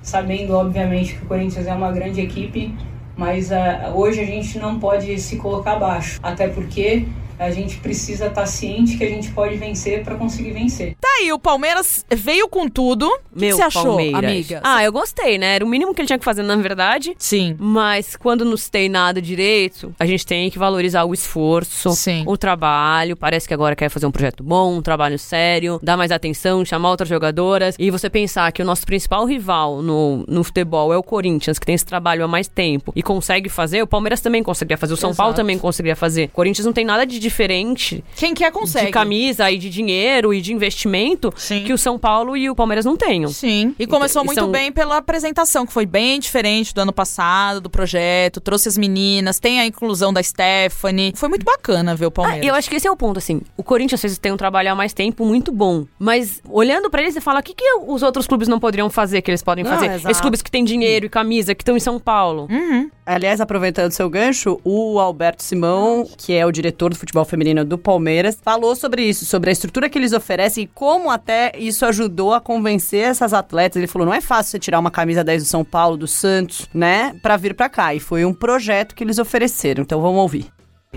[0.01, 2.73] sabendo, obviamente, que o Corinthians é uma grande equipe,
[3.19, 7.05] mas ah, hoje a gente não pode se colocar abaixo, até porque
[7.39, 10.95] a gente precisa estar ciente que a gente pode vencer para conseguir vencer.
[10.99, 13.05] Tá aí, o Palmeiras veio com tudo.
[13.07, 14.23] O que Meu você achou, Palmeiras.
[14.23, 14.61] amiga?
[14.63, 15.55] Ah, eu gostei, né?
[15.55, 17.15] Era o mínimo que ele tinha que fazer, na verdade.
[17.17, 17.55] Sim.
[17.57, 22.23] Mas quando não se tem nada direito, a gente tem que valorizar o esforço, Sim.
[22.27, 23.15] o trabalho.
[23.15, 26.89] Parece que agora quer fazer um projeto bom, um trabalho sério, dar mais atenção, chamar
[26.89, 27.75] outras jogadoras.
[27.79, 31.65] E você pensar que o nosso principal rival no, no futebol é o Corinthians, que
[31.65, 34.97] tem esse trabalho há mais tempo e consegue fazer, o Palmeiras também conseguiria fazer, o
[34.97, 35.41] São Paulo Exato.
[35.41, 36.25] também conseguiria fazer.
[36.25, 38.87] O Corinthians não tem nada de diferente Quem quer consegue.
[38.87, 41.63] de camisa e de dinheiro e de investimento Sim.
[41.63, 43.29] que o São Paulo e o Palmeiras não tenham.
[43.31, 43.73] Sim.
[43.79, 47.61] E começou E muito são- bem pela apresentação, que foi bem diferente do ano passado,
[47.61, 48.41] do projeto.
[48.41, 51.13] Trouxe as meninas, tem a inclusão da Stephanie.
[51.15, 52.45] Foi muito bacana ver o Ah, Palmeiras.
[52.47, 53.41] eu acho que esse é o ponto, assim.
[53.55, 55.85] O Corinthians fez tem um trabalho há mais tempo muito bom.
[55.97, 59.21] Mas olhando pra eles, você fala: o que, que os outros clubes não poderiam fazer
[59.21, 59.89] que eles podem fazer?
[59.95, 62.47] Esses clubes que têm dinheiro e camisa, que estão em São Paulo.
[62.49, 62.89] Uhum.
[63.05, 67.65] Aliás, aproveitando seu gancho, o Alberto Simão, que é o diretor do futebol futebol feminino
[67.65, 71.85] do Palmeiras, falou sobre isso, sobre a estrutura que eles oferecem e como até isso
[71.85, 73.77] ajudou a convencer essas atletas.
[73.77, 76.67] Ele falou: não é fácil você tirar uma camisa 10 do São Paulo, do Santos,
[76.73, 77.93] né, para vir para cá.
[77.93, 79.83] E foi um projeto que eles ofereceram.
[79.83, 80.47] Então vamos ouvir.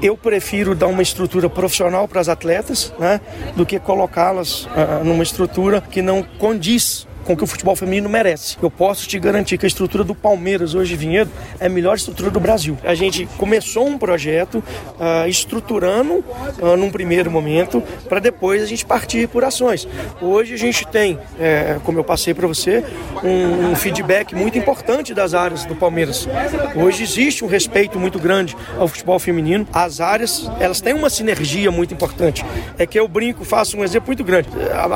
[0.01, 3.21] Eu prefiro dar uma estrutura profissional para as atletas, né,
[3.55, 8.57] do que colocá-las uh, numa estrutura que não condiz com que o futebol feminino merece.
[8.63, 12.31] Eu posso te garantir que a estrutura do Palmeiras hoje, Vinhedo, é a melhor estrutura
[12.31, 12.77] do Brasil.
[12.85, 16.25] A gente começou um projeto uh, estruturando
[16.61, 19.87] uh, num primeiro momento para depois a gente partir por ações.
[20.21, 22.85] Hoje a gente tem, é, como eu passei para você,
[23.23, 26.29] um, um, feedback muito importante das áreas do Palmeiras.
[26.75, 29.67] Hoje existe um respeito muito grande ao futebol feminino.
[29.73, 32.45] As áreas, elas têm uma sinergia muito importante.
[32.79, 34.49] É que eu brinco, faço um exemplo muito grande.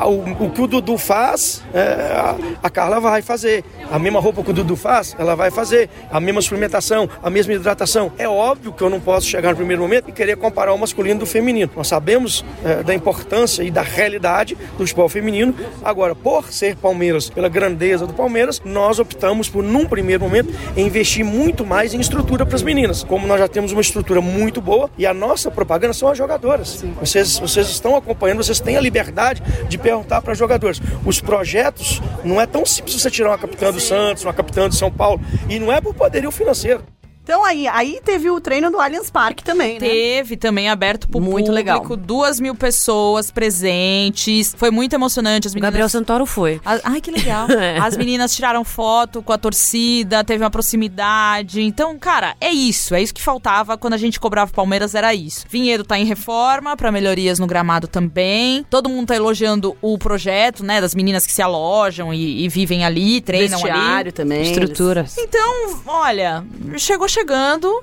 [0.06, 3.64] O, o que o Dudu faz, é, a, a Carla vai fazer.
[3.90, 5.88] A mesma roupa que o Dudu faz, ela vai fazer.
[6.10, 8.12] A mesma suplementação, a mesma hidratação.
[8.18, 11.20] É óbvio que eu não posso chegar no primeiro momento e querer comparar o masculino
[11.20, 11.70] do feminino.
[11.76, 15.54] Nós sabemos é, da importância e da realidade do futebol feminino.
[15.84, 21.24] Agora, por ser Palmeiras, pela grandeza do Palmeiras, nós optamos por, num primeiro momento, investir
[21.24, 23.02] muito mais em estrutura para as meninas.
[23.04, 26.84] Como nós já temos uma estrutura muito boa e a nossa propaganda são as jogadoras.
[27.00, 30.80] Vocês, vocês estão acompanhando, vocês têm a liberdade de perguntar para as jogadoras.
[31.04, 34.74] Os projetos não é tão simples você tirar uma capitã do Santos, uma capitã do
[34.74, 35.20] São Paulo.
[35.48, 36.84] E não é por poderio financeiro.
[37.26, 39.80] Então aí, aí teve o treino do Allianz Parque também, né?
[39.80, 41.96] Teve também aberto pro muito público, legal.
[41.96, 45.48] duas mil pessoas presentes, foi muito emocionante.
[45.48, 45.66] As meninas...
[45.68, 46.60] O Gabriel Santoro foi.
[46.64, 47.50] ai, que legal.
[47.50, 47.78] é.
[47.78, 51.60] As meninas tiraram foto com a torcida, teve uma proximidade.
[51.60, 55.12] Então, cara, é isso, é isso que faltava quando a gente cobrava o Palmeiras, era
[55.12, 55.46] isso.
[55.50, 58.64] Vinhedo tá em reforma para melhorias no gramado também.
[58.70, 62.84] Todo mundo tá elogiando o projeto, né, das meninas que se alojam e, e vivem
[62.84, 64.12] ali, treinam Vestiário ali.
[64.12, 64.42] também.
[64.42, 65.18] Estruturas.
[65.18, 66.44] Então, olha,
[66.78, 67.82] chegou chegando.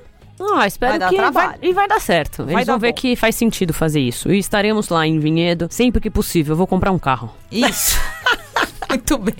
[0.52, 2.42] Ah, espero vai que vai, e vai dar certo.
[2.42, 2.94] Eles Vai vão dar ver bom.
[2.94, 4.32] que faz sentido fazer isso.
[4.32, 6.52] E estaremos lá em Vinhedo sempre que possível.
[6.52, 7.32] Eu vou comprar um carro.
[7.50, 7.98] Isso.
[8.90, 9.34] Muito bem.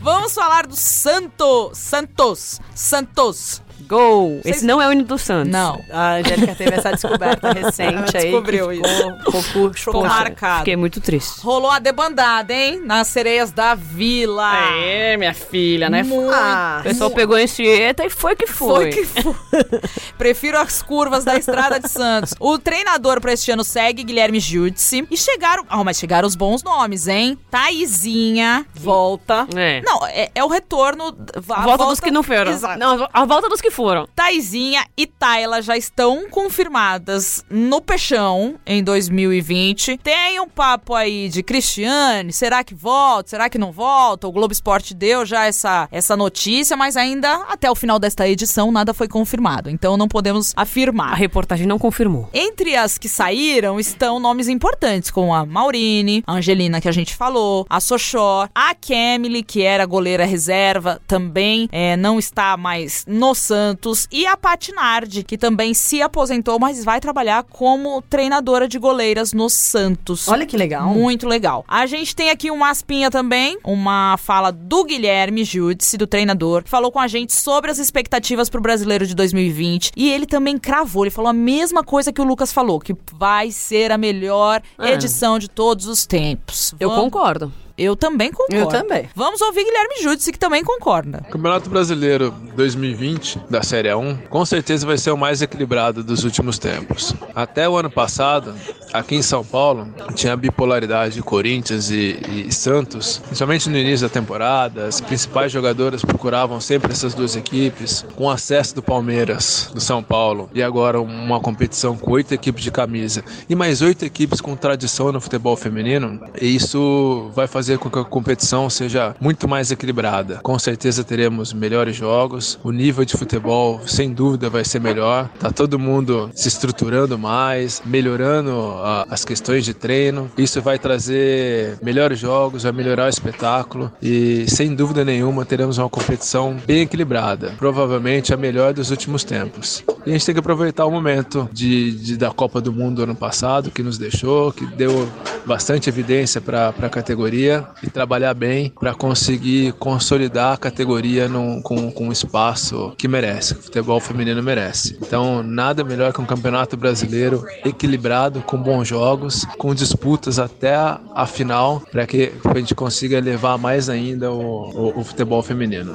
[0.00, 3.62] Vamos falar do Santo, Santos, Santos.
[3.88, 4.40] Gol!
[4.42, 5.50] Vocês- Esse não é o hino do Santos.
[5.52, 5.80] Não.
[5.90, 8.24] A Angélica teve essa descoberta recente aí.
[8.30, 10.58] descobriu que ficou, ficou, Ficou marcado.
[10.60, 11.40] Fiquei muito triste.
[11.42, 12.80] Rolou a debandada, hein?
[12.84, 14.52] Nas sereias da vila.
[14.76, 16.02] É, minha filha, né?
[16.02, 16.32] Muito.
[16.32, 18.92] Ah, O pessoal pegou a Anchieta e foi que foi.
[18.92, 19.34] Foi que foi.
[20.16, 22.34] Prefiro as curvas da Estrada de Santos.
[22.38, 25.06] O treinador pra este ano segue Guilherme Giudice.
[25.10, 25.64] E chegaram.
[25.68, 27.36] Ah, mas chegaram os bons nomes, hein?
[27.50, 28.64] Taizinha.
[28.74, 29.46] Volta.
[29.56, 29.80] É.
[29.82, 31.16] Não, é, é o retorno.
[31.48, 32.50] A volta, dos que não foram.
[32.52, 32.78] Exato.
[32.78, 34.06] Não, a volta dos que foram.
[34.14, 39.98] Taizinha e Tayla já estão confirmadas no Peixão em 2020.
[39.98, 44.28] Tem um papo aí de Cristiane, será que volta, será que não volta?
[44.28, 48.70] O Globo Esporte deu já essa, essa notícia, mas ainda até o final desta edição
[48.70, 49.70] nada foi confirmado.
[49.70, 51.14] Então não podemos A afirmar.
[51.14, 52.28] reportagem não confirmou.
[52.32, 57.14] Entre as que saíram estão nomes importantes, como a Maurine, a Angelina, que a gente
[57.14, 63.34] falou, a Sochó, a Kemily, que era goleira reserva, também é, não está mais no
[63.34, 63.61] Santos,
[64.10, 69.48] e a Patinardi, que também se aposentou, mas vai trabalhar como treinadora de goleiras no
[69.48, 70.28] Santos.
[70.28, 70.88] Olha que legal.
[70.88, 71.64] Muito legal.
[71.68, 76.70] A gente tem aqui uma aspinha também, uma fala do Guilherme Judice, do treinador, que
[76.70, 79.92] falou com a gente sobre as expectativas pro brasileiro de 2020.
[79.96, 83.50] E ele também cravou, ele falou a mesma coisa que o Lucas falou, que vai
[83.50, 84.90] ser a melhor Ah.
[84.90, 86.74] edição de todos os tempos.
[86.80, 87.52] Eu Vamos- concordo.
[87.76, 88.56] Eu também concordo.
[88.56, 89.08] Eu também.
[89.14, 91.24] Vamos ouvir Guilherme Judice, que também concorda.
[91.30, 96.58] Campeonato Brasileiro 2020 da Série A1 com certeza vai ser o mais equilibrado dos últimos
[96.58, 97.14] tempos.
[97.34, 98.54] Até o ano passado,
[98.92, 104.06] aqui em São Paulo, tinha a bipolaridade de Corinthians e, e Santos, principalmente no início
[104.06, 104.86] da temporada.
[104.86, 110.50] As principais jogadoras procuravam sempre essas duas equipes, com acesso do Palmeiras, do São Paulo,
[110.54, 115.12] e agora uma competição com oito equipes de camisa e mais oito equipes com tradição
[115.12, 116.20] no futebol feminino.
[116.40, 120.40] E isso vai fazer com que a competição seja muito mais equilibrada.
[120.42, 125.28] Com certeza teremos melhores jogos, o nível de futebol sem dúvida vai ser melhor.
[125.38, 130.30] Tá todo mundo se estruturando mais, melhorando ah, as questões de treino.
[130.36, 135.88] Isso vai trazer melhores jogos, vai melhorar o espetáculo e sem dúvida nenhuma teremos uma
[135.88, 139.84] competição bem equilibrada, provavelmente a melhor dos últimos tempos.
[140.06, 143.14] E a gente tem que aproveitar o momento de, de- da Copa do Mundo ano
[143.14, 145.08] passado que nos deixou, que deu
[145.46, 147.51] bastante evidência para a categoria
[147.82, 153.54] e trabalhar bem para conseguir consolidar a categoria num, com, com um espaço que merece,
[153.54, 154.96] que o futebol feminino merece.
[155.00, 161.26] Então, nada melhor que um campeonato brasileiro equilibrado, com bons jogos, com disputas até a,
[161.26, 165.94] final, para que a gente consiga elevar mais ainda o, o- o futebol feminino.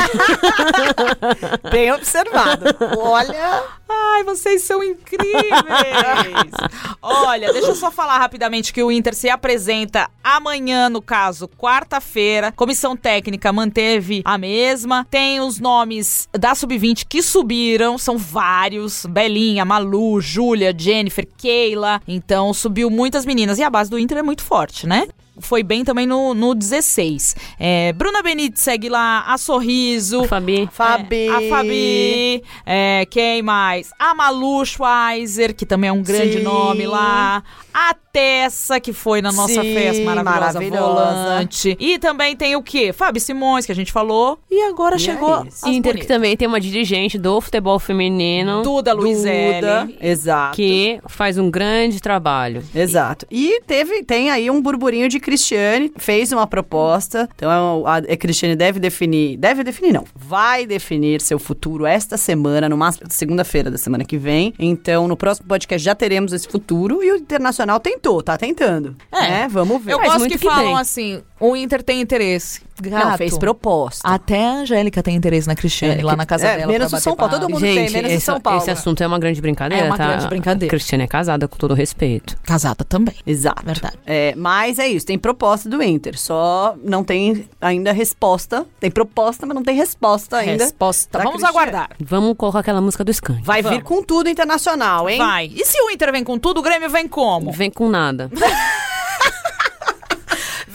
[1.70, 2.64] Bem observado.
[2.98, 3.64] Olha.
[3.90, 5.24] Ai, vocês são incríveis!
[7.00, 12.52] Olha, deixa eu só falar rapidamente que o Inter se apresenta amanhã, no caso, quarta-feira.
[12.52, 15.06] Comissão técnica manteve a mesma.
[15.10, 19.06] Tem os nomes da Sub-20 que subiram, são vários.
[19.06, 22.00] Belinha, Malu, Júlia, Jennifer, Keila.
[22.06, 23.58] Então, subiu muitas meninas.
[23.58, 25.08] E a base do Inter é muito forte, né?
[25.40, 27.36] Foi bem também no, no 16.
[27.58, 30.24] É, Bruna Benite segue lá, a Sorriso.
[30.24, 30.68] Fabi.
[30.72, 31.16] Fabi.
[31.16, 33.90] É, a Fabi, é, quem mais?
[33.98, 36.42] A Malu Schweizer, que também é um grande Sim.
[36.42, 37.42] nome lá.
[37.72, 40.80] A Tessa, que foi na nossa Sim, festa maravilhosa, maravilhosa.
[40.80, 41.76] volante.
[41.78, 42.92] E também tem o quê?
[42.92, 44.38] Fábio Simões, que a gente falou.
[44.50, 46.06] E agora E chegou é Inter, que bonitas.
[46.06, 48.62] também tem uma dirigente do futebol feminino.
[48.62, 49.96] Duda Luizelli.
[50.00, 50.56] Exato.
[50.56, 52.64] Que faz um grande trabalho.
[52.74, 53.26] Exato.
[53.30, 57.28] E teve, tem aí um burburinho de Cristiane, fez uma proposta.
[57.36, 62.66] Então a, a Cristiane deve definir, deve definir não, vai definir seu futuro esta semana,
[62.66, 64.54] no máximo segunda-feira da semana que vem.
[64.58, 68.96] Então no próximo podcast já teremos esse futuro e o Internacional tentou, tá tentando.
[69.12, 69.20] É.
[69.20, 69.48] né?
[69.50, 69.92] Vamos ver.
[69.92, 70.76] Eu Faz gosto que, que falam bem.
[70.78, 72.66] assim, o Inter tem interesse.
[72.80, 73.08] Gato.
[73.08, 74.06] Não, fez proposta.
[74.08, 76.70] Até a Angélica tem interesse na Cristiane, É, lá que- na casa é, dela.
[76.72, 77.52] menos pra o São bater Paulo, todo papo.
[77.54, 78.60] mundo tem, Gente, menos esse, São Paulo.
[78.60, 80.06] esse assunto é uma grande brincadeira, É uma tá?
[80.06, 80.66] grande brincadeira.
[80.66, 82.36] A Cristiane é casada, com todo respeito.
[82.44, 83.16] Casada também.
[83.26, 83.64] Exato.
[83.66, 83.98] Verdade.
[84.06, 88.64] É, mas é isso, tem proposta do Inter, só não tem ainda resposta.
[88.78, 90.62] Tem proposta, mas não tem resposta ainda.
[90.62, 91.18] Resposta.
[91.18, 91.56] da Vamos Cristiane.
[91.68, 91.90] aguardar.
[92.00, 93.42] Vamos colocar aquela música do Skank.
[93.42, 95.18] Vai vir com tudo internacional, hein?
[95.18, 95.50] Vai.
[95.52, 97.50] E se o Inter vem com tudo, o Grêmio vem como?
[97.50, 98.30] Vem com nada.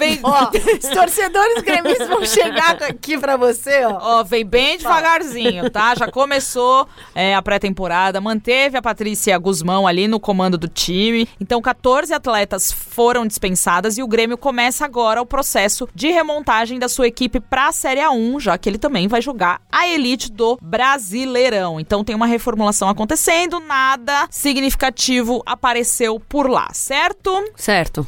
[0.04, 4.20] Vem, Ó, os torcedores gremistas vão chegar aqui pra você, ó.
[4.20, 5.95] ó, vem bem devagarzinho, tá?
[5.95, 11.28] Já começou é, a pré-temporada, manteve a Patrícia Guzmão ali no comando do time.
[11.39, 16.89] Então, 14 atletas foram dispensadas e o Grêmio começa agora o processo de remontagem da
[16.89, 21.80] sua equipe pra Série A1, já que ele também vai jogar a elite do Brasileirão.
[21.80, 27.43] Então, tem uma reformulação acontecendo, nada significativo apareceu por lá, certo?
[27.56, 28.06] Certo.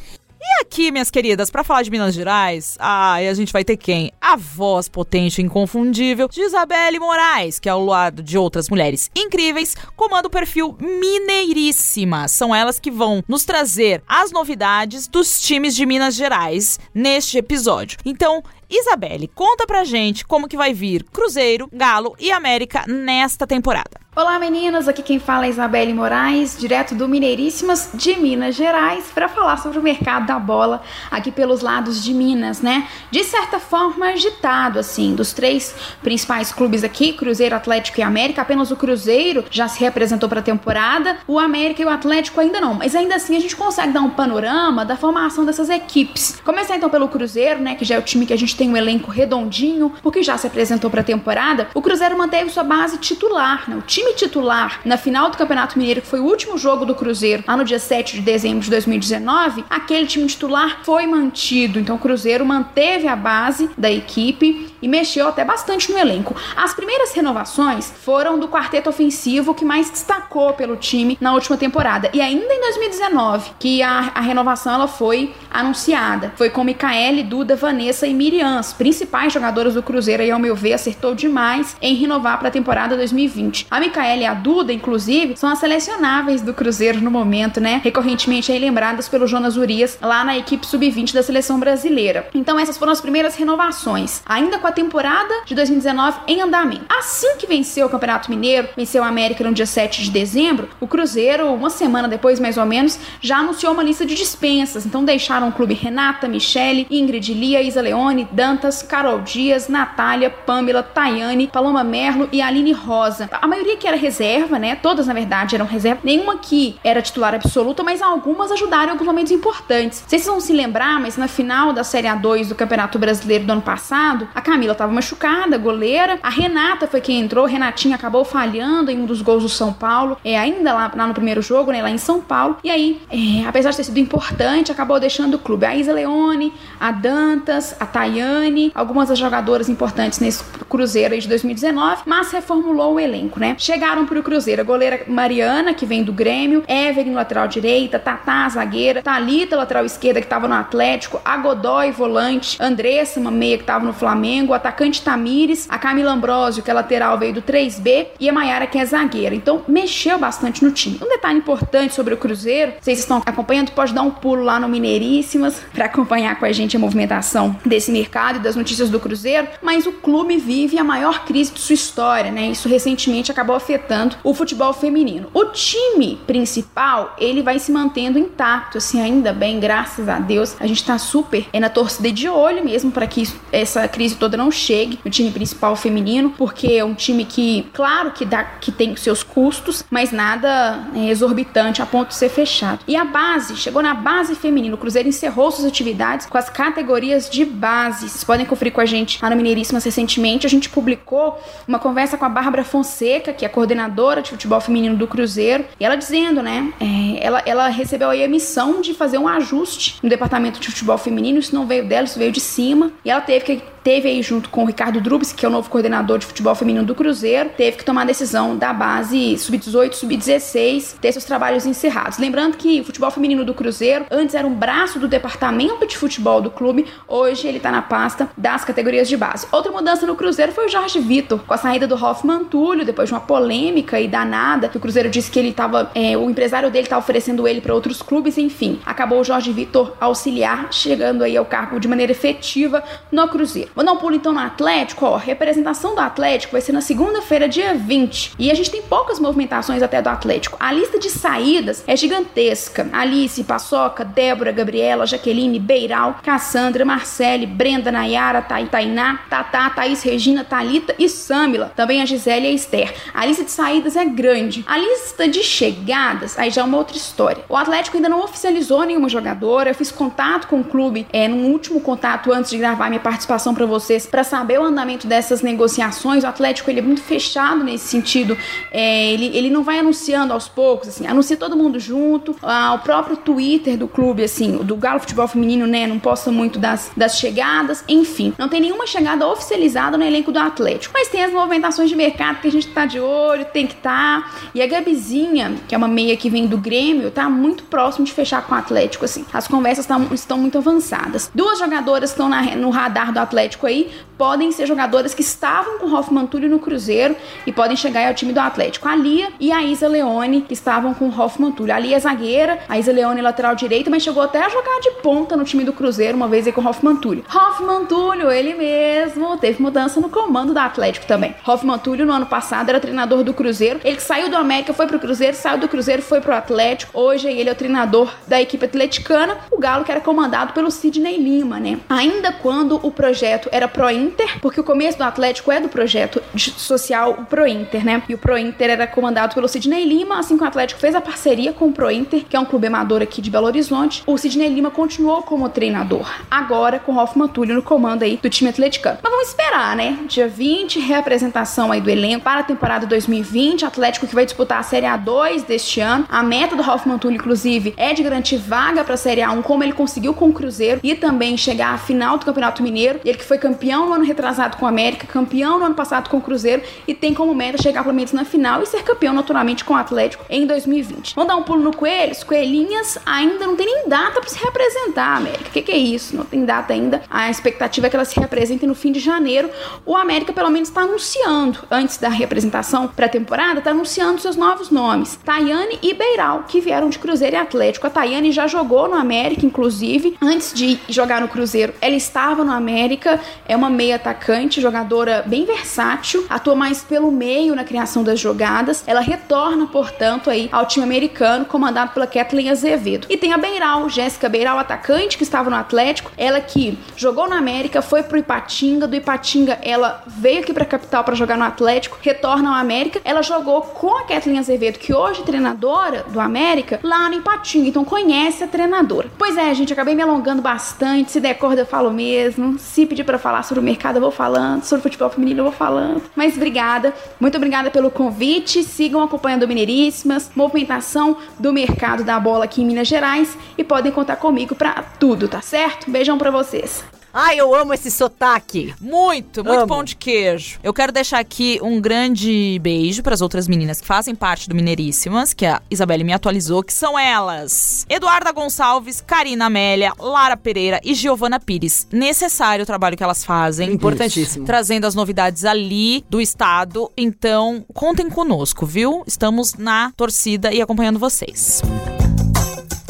[0.48, 4.12] E aqui, minhas queridas, pra falar de Minas Gerais, ai, a gente vai ter quem?
[4.20, 9.74] A voz potente e inconfundível de Isabelle Moraes, que ao lado de outras mulheres incríveis,
[9.96, 12.28] comanda o perfil Mineiríssima.
[12.28, 17.98] São elas que vão nos trazer as novidades dos times de Minas Gerais neste episódio.
[18.04, 18.40] Então,
[18.70, 24.05] Isabelle, conta pra gente como que vai vir Cruzeiro, Galo e América nesta temporada.
[24.18, 29.28] Olá meninas, aqui quem fala é Isabelle Moraes, direto do Mineiríssimas de Minas Gerais, para
[29.28, 32.88] falar sobre o mercado da bola aqui pelos lados de Minas, né?
[33.10, 38.70] De certa forma agitado, assim, dos três principais clubes aqui, Cruzeiro, Atlético e América, apenas
[38.70, 42.72] o Cruzeiro já se representou para a temporada, o América e o Atlético ainda não,
[42.72, 46.40] mas ainda assim a gente consegue dar um panorama da formação dessas equipes.
[46.42, 48.76] Começar então pelo Cruzeiro, né, que já é o time que a gente tem um
[48.78, 51.68] elenco redondinho, porque já se apresentou para a temporada.
[51.74, 53.76] O Cruzeiro manteve sua base titular, né?
[53.76, 57.44] O time titular na final do Campeonato Mineiro, que foi o último jogo do Cruzeiro,
[57.46, 61.78] lá no dia 7 de dezembro de 2019, aquele time titular foi mantido.
[61.78, 66.34] Então o Cruzeiro manteve a base da equipe e mexeu até bastante no elenco.
[66.56, 72.10] As primeiras renovações foram do quarteto ofensivo que mais destacou pelo time na última temporada.
[72.12, 76.32] E ainda em 2019, que a, a renovação ela foi anunciada.
[76.36, 80.54] Foi com Micaele, Duda, Vanessa e Miriam, as principais jogadoras do Cruzeiro, e ao meu
[80.54, 83.66] ver, acertou demais em renovar para a temporada 2020.
[83.70, 87.80] A Micaele Micaela e a Duda, inclusive, são as selecionáveis do Cruzeiro no momento, né?
[87.82, 92.28] Recorrentemente aí lembradas pelo Jonas Urias lá na equipe sub-20 da seleção brasileira.
[92.34, 96.84] Então essas foram as primeiras renovações, ainda com a temporada de 2019 em andamento.
[96.90, 100.86] Assim que venceu o Campeonato Mineiro, venceu a América no dia 7 de dezembro, o
[100.86, 104.84] Cruzeiro, uma semana depois mais ou menos, já anunciou uma lista de dispensas.
[104.84, 110.82] Então deixaram o clube Renata, Michele, Ingrid Lia, Isa Leone, Dantas, Carol Dias, Natália, Pamela,
[110.82, 113.30] Tayane, Paloma Merlo e Aline Rosa.
[113.32, 114.76] A maioria que era reserva, né?
[114.76, 116.00] Todas, na verdade, eram reserva.
[116.04, 120.04] Nenhuma que era titular absoluta, mas algumas ajudaram em alguns momentos importantes.
[120.06, 123.62] Vocês vão se lembrar, mas na final da Série A2 do Campeonato Brasileiro do ano
[123.62, 126.18] passado, a Camila estava machucada, goleira.
[126.22, 127.46] A Renata foi quem entrou.
[127.46, 130.16] Renatinha acabou falhando em um dos gols do São Paulo.
[130.24, 131.82] É, ainda lá, lá no primeiro jogo, né?
[131.82, 132.56] Lá em São Paulo.
[132.62, 135.66] E aí, é, apesar de ter sido importante, acabou deixando o clube.
[135.66, 141.28] A Isa Leone, a Dantas, a Tayane, algumas das jogadoras importantes nesse Cruzeiro aí de
[141.28, 143.54] 2019, mas reformulou o elenco, né?
[143.76, 149.02] Chegaram pro Cruzeiro a goleira Mariana, que vem do Grêmio, Evelyn, lateral direita, Tatá, zagueira,
[149.02, 153.84] Talita, lateral esquerda, que tava no Atlético, a Godoy, volante, Andressa, uma meia que tava
[153.84, 158.30] no Flamengo, o atacante Tamires, a Camila Ambrosio, que é lateral, veio do 3B, e
[158.30, 159.34] a Maiara, que é zagueira.
[159.34, 160.98] Então, mexeu bastante no time.
[161.02, 164.70] Um detalhe importante sobre o Cruzeiro, vocês estão acompanhando, pode dar um pulo lá no
[164.70, 169.48] Mineiríssimas para acompanhar com a gente a movimentação desse mercado e das notícias do Cruzeiro,
[169.60, 172.48] mas o clube vive a maior crise de sua história, né?
[172.48, 175.28] Isso recentemente acabou afetando o futebol feminino.
[175.32, 180.56] O time principal, ele vai se mantendo intacto, assim, ainda bem, graças a Deus.
[180.60, 184.36] A gente tá super é na torcida de olho mesmo para que essa crise toda
[184.36, 188.70] não chegue no time principal feminino, porque é um time que, claro que dá que
[188.70, 192.80] tem seus custos, mas nada é, exorbitante a ponto de ser fechado.
[192.86, 197.30] E a base, chegou na base feminina, o Cruzeiro encerrou suas atividades com as categorias
[197.30, 198.08] de base.
[198.08, 202.18] Vocês podem conferir com a gente lá no Mineiríssimas recentemente, a gente publicou uma conversa
[202.18, 206.42] com a Bárbara Fonseca, que é coordenadora de futebol feminino do Cruzeiro, e ela dizendo,
[206.42, 210.68] né, é, ela, ela recebeu aí a missão de fazer um ajuste no departamento de
[210.68, 214.08] futebol feminino, isso não veio dela, isso veio de cima, e ela teve que teve
[214.08, 216.92] aí junto com o Ricardo Drubs, que é o novo coordenador de futebol feminino do
[216.92, 222.18] Cruzeiro, teve que tomar a decisão da base sub-18, sub-16, ter seus trabalhos encerrados.
[222.18, 226.40] Lembrando que o futebol feminino do Cruzeiro antes era um braço do departamento de futebol
[226.40, 229.46] do clube, hoje ele tá na pasta das categorias de base.
[229.52, 233.08] Outra mudança no Cruzeiro foi o Jorge Vitor, com a saída do Hoffman Túlio, depois
[233.08, 236.72] de uma polêmica e danada, que o Cruzeiro disse que ele tava, é, o empresário
[236.72, 238.80] dele tá oferecendo ele para outros clubes, enfim.
[238.84, 242.82] Acabou o Jorge Vitor auxiliar, chegando aí ao cargo de maneira efetiva
[243.12, 243.75] no Cruzeiro.
[243.76, 245.16] Vou dar um pulo então no Atlético, ó.
[245.16, 248.32] Representação do Atlético vai ser na segunda-feira, dia 20.
[248.38, 250.56] E a gente tem poucas movimentações até do Atlético.
[250.58, 252.88] A lista de saídas é gigantesca.
[252.90, 260.94] Alice, Paçoca, Débora, Gabriela, Jaqueline, Beiral, Cassandra, Marcele, Brenda, Nayara, Tainá, Tatá, Thaís, Regina, Talita
[260.98, 261.70] e Samila.
[261.76, 262.94] Também a Gisele e a Esther.
[263.12, 264.64] A lista de saídas é grande.
[264.66, 267.44] A lista de chegadas, aí já é uma outra história.
[267.46, 269.68] O Atlético ainda não oficializou nenhuma jogadora.
[269.68, 273.54] Eu fiz contato com o clube, é, num último contato antes de gravar minha participação
[273.54, 276.24] para vocês para saber o andamento dessas negociações.
[276.24, 278.36] O Atlético ele é muito fechado nesse sentido.
[278.70, 282.36] É, ele, ele não vai anunciando aos poucos, assim, anuncia todo mundo junto.
[282.42, 286.58] Ah, o próprio Twitter do clube, assim, do Galo Futebol Feminino, né, não posta muito
[286.58, 287.84] das, das chegadas.
[287.88, 290.94] Enfim, não tem nenhuma chegada oficializada no elenco do Atlético.
[290.94, 294.22] Mas tem as movimentações de mercado que a gente tá de olho, tem que estar.
[294.22, 294.30] Tá.
[294.54, 298.12] E a Gabizinha, que é uma meia que vem do Grêmio, tá muito próximo de
[298.12, 299.24] fechar com o Atlético, assim.
[299.32, 301.30] As conversas tá, estão muito avançadas.
[301.34, 305.86] Duas jogadoras estão no radar do Atlético Atlético aí podem ser jogadoras que estavam com
[305.86, 308.88] o Hoffman Túlio no Cruzeiro e podem chegar ao time do Atlético.
[308.88, 311.74] A Lia e a Isa Leone, que estavam com o Hoffman Túlio.
[311.74, 314.80] A Lia é zagueira, a Isa Leone é lateral direita, mas chegou até a jogar
[314.80, 317.24] de ponta no time do Cruzeiro, uma vez aí com o Hoffman Túlio.
[317.32, 321.34] Hoffman Túlio, ele mesmo, teve mudança no comando do Atlético também.
[321.46, 323.80] Hoffman Túlio, no ano passado, era treinador do Cruzeiro.
[323.84, 326.98] Ele saiu do América, foi pro Cruzeiro, saiu do Cruzeiro, foi pro Atlético.
[326.98, 329.36] Hoje ele é o treinador da equipe atleticana.
[329.50, 331.78] O Galo que era comandado pelo Sidney Lima, né?
[331.88, 336.22] Ainda quando o projeto era pro Inter, porque o começo do Atlético é do projeto
[336.36, 338.02] social Pro Inter, né?
[338.08, 341.00] E o Pro Inter era comandado pelo Sidney Lima, assim que o Atlético fez a
[341.00, 344.02] parceria com o Pro Inter, que é um clube amador aqui de Belo Horizonte.
[344.06, 348.50] O Sidney Lima continuou como treinador, agora com Hoffman Túlio no comando aí do time
[348.50, 348.98] atleticano.
[349.02, 349.98] Mas vamos esperar, né?
[350.08, 354.62] Dia 20, reapresentação aí do elenco para a temporada 2020, Atlético que vai disputar a
[354.62, 356.06] Série A2 deste ano.
[356.08, 359.62] A meta do Hoffman Túlio, inclusive, é de garantir vaga para a Série A1, como
[359.62, 363.00] ele conseguiu com o Cruzeiro, e também chegar à final do Campeonato Mineiro.
[363.04, 366.18] Ele que foi campeão no ano retrasado com o América, campeão no ano passado com
[366.18, 369.64] o Cruzeiro e tem como meta chegar pelo menos na final e ser campeão naturalmente
[369.64, 371.14] com o Atlético em 2020.
[371.14, 372.22] Vamos dar um pulo no Coelhos?
[372.24, 375.48] Coelhinhas ainda não tem nem data para se representar, América.
[375.48, 376.16] O que, que, é isso?
[376.16, 377.02] Não tem data ainda.
[377.10, 379.50] A expectativa é que elas se representem no fim de janeiro.
[379.84, 385.18] O América, pelo menos, está anunciando, antes da representação pré-temporada, está anunciando seus novos nomes:
[385.24, 387.86] Tayane e Beiral, que vieram de Cruzeiro e Atlético.
[387.86, 390.16] A Tayane já jogou no América, inclusive.
[390.20, 393.15] Antes de jogar no Cruzeiro, ela estava no América.
[393.46, 398.82] É uma meia atacante, jogadora bem versátil, atua mais pelo meio na criação das jogadas.
[398.86, 403.06] Ela retorna, portanto, aí ao time americano, comandado pela Kathleen Azevedo.
[403.10, 406.10] E tem a Beiral, Jéssica Beiral, atacante que estava no Atlético.
[406.16, 408.86] Ela que jogou na América, foi pro Ipatinga.
[408.86, 413.00] Do Ipatinga, ela veio aqui pra capital para jogar no Atlético, retorna ao América.
[413.04, 417.68] Ela jogou com a Kathleen Azevedo, que hoje é treinadora do América, lá no Ipatinga.
[417.68, 419.10] Então conhece a treinadora.
[419.18, 421.10] Pois é, gente, acabei me alongando bastante.
[421.12, 422.58] Se der corda, eu falo mesmo.
[422.58, 424.64] Se pedir para falar sobre o mercado, eu vou falando.
[424.64, 426.02] Sobre futebol feminino, eu vou falando.
[426.14, 426.92] Mas obrigada.
[427.18, 428.62] Muito obrigada pelo convite.
[428.62, 433.92] Sigam acompanhando o Mineiríssimas, movimentação do mercado da bola aqui em Minas Gerais e podem
[433.92, 435.90] contar comigo para tudo, tá certo?
[435.90, 436.95] Beijão para vocês.
[437.18, 438.74] Ai, eu amo esse sotaque.
[438.78, 439.66] Muito, muito Amo.
[439.66, 440.58] pão de queijo.
[440.62, 444.54] Eu quero deixar aqui um grande beijo para as outras meninas que fazem parte do
[444.54, 450.78] Mineiríssimas, que a Isabelle me atualizou, que são elas: Eduarda Gonçalves, Karina Amélia, Lara Pereira
[450.84, 451.88] e Giovana Pires.
[451.90, 453.72] Necessário o trabalho que elas fazem.
[453.72, 454.44] Importantíssimo.
[454.44, 456.92] Trazendo as novidades ali do estado.
[456.98, 459.02] Então, contem conosco, viu?
[459.06, 461.62] Estamos na torcida e acompanhando vocês.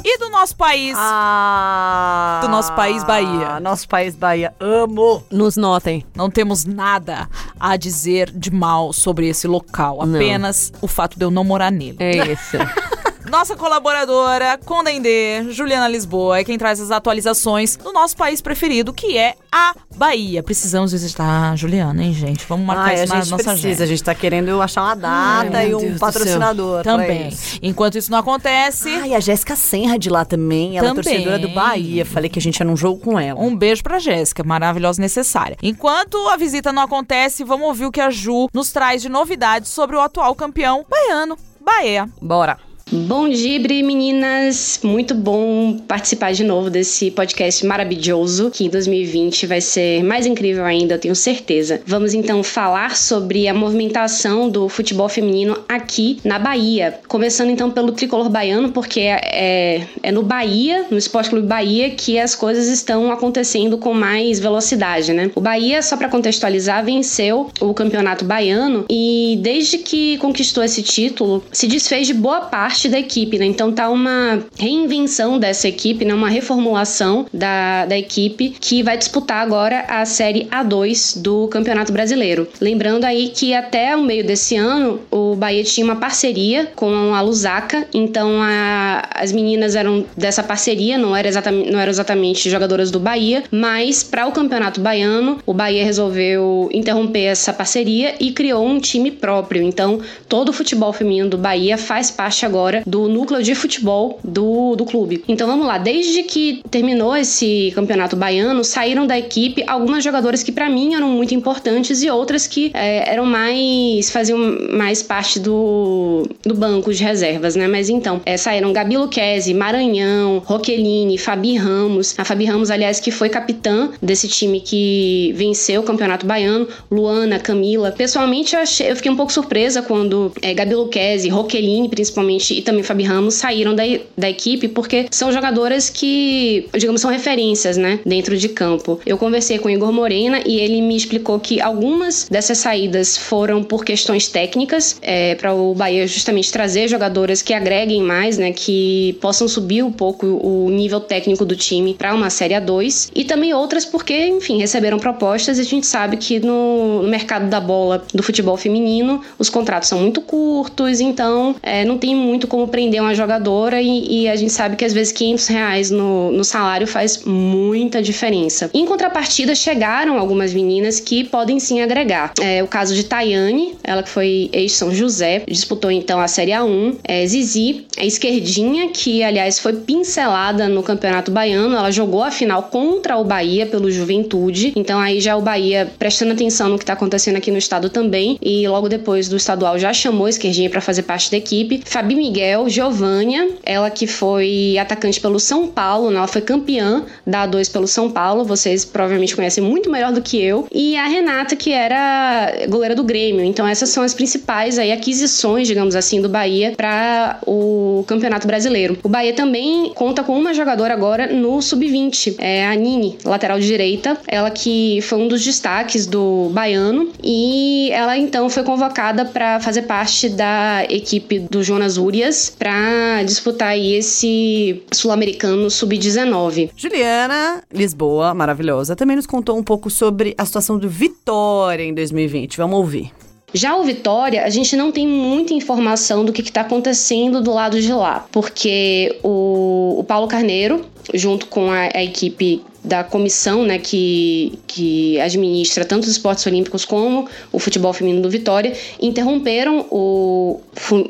[0.08, 0.96] E do nosso país?
[0.96, 3.58] Ah, do nosso país, Bahia.
[3.58, 4.54] Nosso país, Bahia.
[4.60, 5.24] Amo.
[5.32, 6.06] Nos notem.
[6.14, 7.28] Não temos nada
[7.58, 10.00] a dizer de mal sobre esse local.
[10.00, 11.96] Apenas o fato de eu não morar nele.
[11.98, 12.56] É isso.
[13.30, 19.18] Nossa colaboradora, Condendê, Juliana Lisboa, é quem traz as atualizações do nosso país preferido, que
[19.18, 20.42] é a Bahia.
[20.44, 22.46] Precisamos visitar a Juliana, hein, gente?
[22.48, 23.52] Vamos marcar Ai, isso a na nossa precisa.
[23.52, 23.82] agenda.
[23.82, 26.82] A gente tá querendo achar uma data Ai, e um Deus do patrocinador.
[26.84, 27.28] Também.
[27.28, 27.58] isso.
[27.62, 30.78] Enquanto isso não acontece, Ai, a Jéssica Senra de lá também.
[30.78, 31.00] Ela Também.
[31.00, 32.06] é torcedora do Bahia.
[32.06, 33.40] Falei que a gente ia num jogo com ela.
[33.40, 35.56] um beijo pra Jéssica, maravilhosa e necessária.
[35.62, 39.70] Enquanto a visita não acontece, vamos ouvir o que a Ju nos traz de novidades
[39.70, 42.08] sobre o atual campeão baiano, Bahia.
[42.22, 42.56] Bora.
[42.88, 44.78] Bom dia, meninas!
[44.80, 50.64] Muito bom participar de novo desse podcast maravilhoso, que em 2020 vai ser mais incrível
[50.64, 51.80] ainda, eu tenho certeza.
[51.84, 57.00] Vamos então falar sobre a movimentação do futebol feminino aqui na Bahia.
[57.08, 62.20] Começando então pelo tricolor baiano, porque é, é no Bahia, no Esporte Clube Bahia, que
[62.20, 65.32] as coisas estão acontecendo com mais velocidade, né?
[65.34, 71.42] O Bahia, só para contextualizar, venceu o campeonato baiano e desde que conquistou esse título,
[71.50, 73.46] se desfez de boa parte da equipe, né?
[73.46, 76.12] Então tá uma reinvenção dessa equipe, né?
[76.14, 82.46] Uma reformulação da, da equipe que vai disputar agora a Série A2 do Campeonato Brasileiro.
[82.60, 87.20] Lembrando aí que até o meio desse ano o Bahia tinha uma parceria com a
[87.20, 92.90] Lusaka, então a- as meninas eram dessa parceria, não, era exatamente, não eram exatamente jogadoras
[92.90, 98.66] do Bahia, mas para o Campeonato Baiano, o Bahia resolveu interromper essa parceria e criou
[98.66, 99.62] um time próprio.
[99.62, 104.76] Então todo o futebol feminino do Bahia faz parte agora do núcleo de futebol do,
[104.76, 105.22] do clube.
[105.28, 110.52] Então vamos lá, desde que terminou esse campeonato baiano, saíram da equipe algumas jogadoras que
[110.52, 114.10] para mim eram muito importantes e outras que é, eram mais.
[114.10, 114.38] faziam
[114.72, 117.66] mais parte do, do banco de reservas, né?
[117.66, 122.14] Mas então, é, saíram Gabi Luquezzi, Maranhão, Roqueline, Fabi Ramos.
[122.18, 127.38] A Fabi Ramos, aliás, que foi capitã desse time que venceu o campeonato baiano, Luana,
[127.38, 127.92] Camila.
[127.92, 132.62] Pessoalmente, eu, achei, eu fiquei um pouco surpresa quando é, Gabi Luquezzi, Roqueline, principalmente, e
[132.62, 133.82] também Fabi Ramos saíram da,
[134.16, 139.00] da equipe, porque são jogadoras que, digamos, são referências, né, dentro de campo.
[139.04, 143.62] Eu conversei com o Igor Morena e ele me explicou que algumas dessas saídas foram
[143.62, 149.16] por questões técnicas, é, para o Bahia justamente trazer jogadoras que agreguem mais, né, que
[149.20, 153.52] possam subir um pouco o nível técnico do time para uma Série A2, e também
[153.52, 158.04] outras porque, enfim, receberam propostas e a gente sabe que no, no mercado da bola
[158.12, 163.00] do futebol feminino os contratos são muito curtos, então é, não tem muito como prender
[163.00, 166.86] uma jogadora e, e a gente sabe que às vezes 500 reais no, no salário
[166.86, 168.70] faz muita diferença.
[168.72, 172.32] Em contrapartida, chegaram algumas meninas que podem sim agregar.
[172.40, 176.96] É, o caso de Tayane, ela que foi ex-São José, disputou então a Série A1.
[177.04, 182.64] É, Zizi, a esquerdinha, que aliás foi pincelada no Campeonato Baiano, ela jogou a final
[182.64, 186.92] contra o Bahia pelo Juventude, então aí já o Bahia prestando atenção no que está
[186.92, 190.80] acontecendo aqui no estado também, e logo depois do estadual já chamou a esquerdinha para
[190.80, 191.82] fazer parte da equipe.
[191.84, 196.18] Fabi Miguel Miguel, Giovânia, ela que foi atacante pelo São Paulo, né?
[196.18, 200.42] ela foi campeã da A2 pelo São Paulo, vocês provavelmente conhecem muito melhor do que
[200.42, 203.42] eu, e a Renata, que era goleira do Grêmio.
[203.42, 208.98] Então essas são as principais aí aquisições, digamos assim, do Bahia para o Campeonato Brasileiro.
[209.02, 214.18] O Bahia também conta com uma jogadora agora no sub-20, é a Nini, lateral direita,
[214.28, 219.82] ela que foi um dos destaques do baiano e ela então foi convocada para fazer
[219.82, 226.70] parte da equipe do Jonas Urias para disputar aí esse sul-americano sub-19.
[226.76, 232.56] Juliana Lisboa, maravilhosa, também nos contou um pouco sobre a situação do Vitória em 2020.
[232.56, 233.12] Vamos ouvir.
[233.54, 237.80] Já o Vitória, a gente não tem muita informação do que está acontecendo do lado
[237.80, 240.84] de lá, porque o, o Paulo Carneiro,
[241.14, 246.84] junto com a, a equipe da comissão né, que, que administra tanto os esportes olímpicos
[246.84, 250.60] como o futebol feminino do Vitória, interromperam o,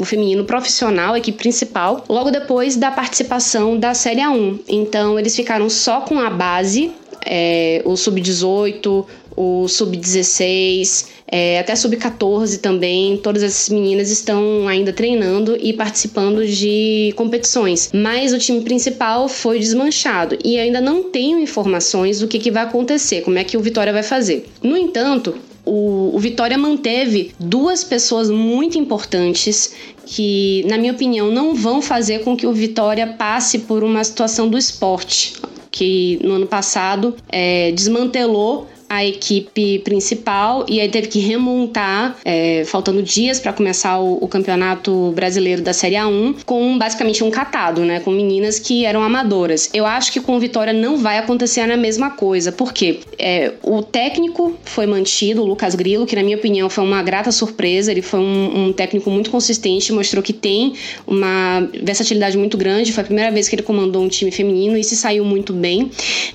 [0.00, 4.60] o feminino profissional, a equipe principal, logo depois da participação da Série A1.
[4.66, 6.90] Então, eles ficaram só com a base,
[7.26, 9.04] é, o sub-18,
[9.36, 13.16] o sub-16, é, até sub-14 também.
[13.18, 17.90] Todas essas meninas estão ainda treinando e participando de competições.
[17.92, 22.64] Mas o time principal foi desmanchado e ainda não tenho informações do que, que vai
[22.64, 24.48] acontecer, como é que o Vitória vai fazer.
[24.62, 25.34] No entanto,
[25.64, 29.74] o, o, Vitória manteve duas pessoas muito importantes
[30.06, 34.48] que, na minha opinião, não vão fazer com que o Vitória passe por uma situação
[34.48, 35.34] do esporte,
[35.72, 42.64] que no ano passado é, desmantelou a equipe principal e aí teve que remontar, é,
[42.64, 47.82] faltando dias para começar o, o, campeonato brasileiro da Série A1, com basicamente um catado,
[47.82, 48.00] né?
[48.00, 49.70] Com meninas que eram amadoras.
[49.74, 53.82] Eu acho que com o Vitória não vai acontecer a mesma coisa, porque é, o
[53.82, 57.90] técnico foi mantido, o Lucas Grilo, que na minha opinião foi uma grata surpresa.
[57.90, 60.74] Ele foi um, um técnico muito consistente, mostrou que tem
[61.06, 62.92] uma versatilidade muito grande.
[62.92, 65.90] Foi a primeira vez que ele comandou um time feminino e se saiu muito bem.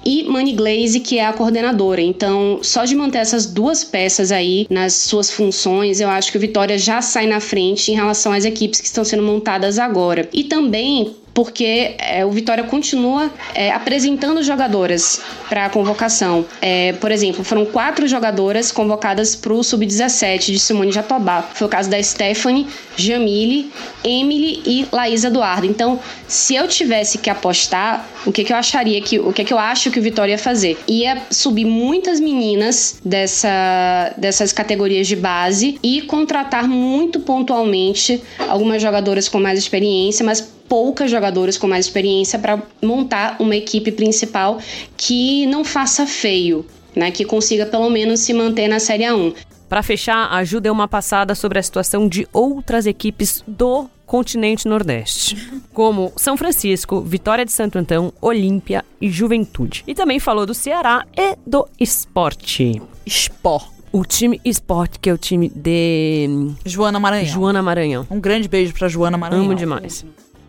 [0.06, 2.02] E Manny Glaze, que é a coordenadora.
[2.02, 6.38] Então, então, só de manter essas duas peças aí nas suas funções, eu acho que
[6.38, 10.28] o Vitória já sai na frente em relação às equipes que estão sendo montadas agora.
[10.34, 16.46] E também porque é, o Vitória continua é, apresentando jogadoras para a convocação.
[16.62, 21.42] É, por exemplo, foram quatro jogadoras convocadas para o Sub-17 de Simone Jatobá.
[21.54, 23.72] Foi o caso da Stephanie, Jamile,
[24.04, 25.66] Emily e Laísa Eduardo.
[25.66, 29.20] Então, se eu tivesse que apostar, o que, que eu acharia que.
[29.20, 30.78] O que, que eu acho que o Vitória ia fazer?
[30.88, 39.28] Ia subir muitas meninas dessa, dessas categorias de base e contratar muito pontualmente algumas jogadoras
[39.28, 44.58] com mais experiência, mas poucas jogadoras com mais experiência para montar uma equipe principal
[44.96, 46.66] que não faça feio,
[46.96, 47.12] né?
[47.12, 49.36] Que consiga pelo menos se manter na Série A1.
[49.68, 54.66] Para fechar, a Ju deu uma passada sobre a situação de outras equipes do continente
[54.66, 55.36] Nordeste,
[55.74, 59.84] como São Francisco, Vitória de Santo Antão, Olímpia e Juventude.
[59.86, 62.82] E também falou do Ceará e do esporte.
[63.06, 63.68] Sport.
[63.92, 66.54] O time esporte, que é o time de.
[66.64, 67.26] Joana Maranhão.
[67.26, 68.08] Joana Maranhão.
[68.10, 69.44] Um grande beijo para Joana Maranhão.
[69.44, 70.06] Amo demais.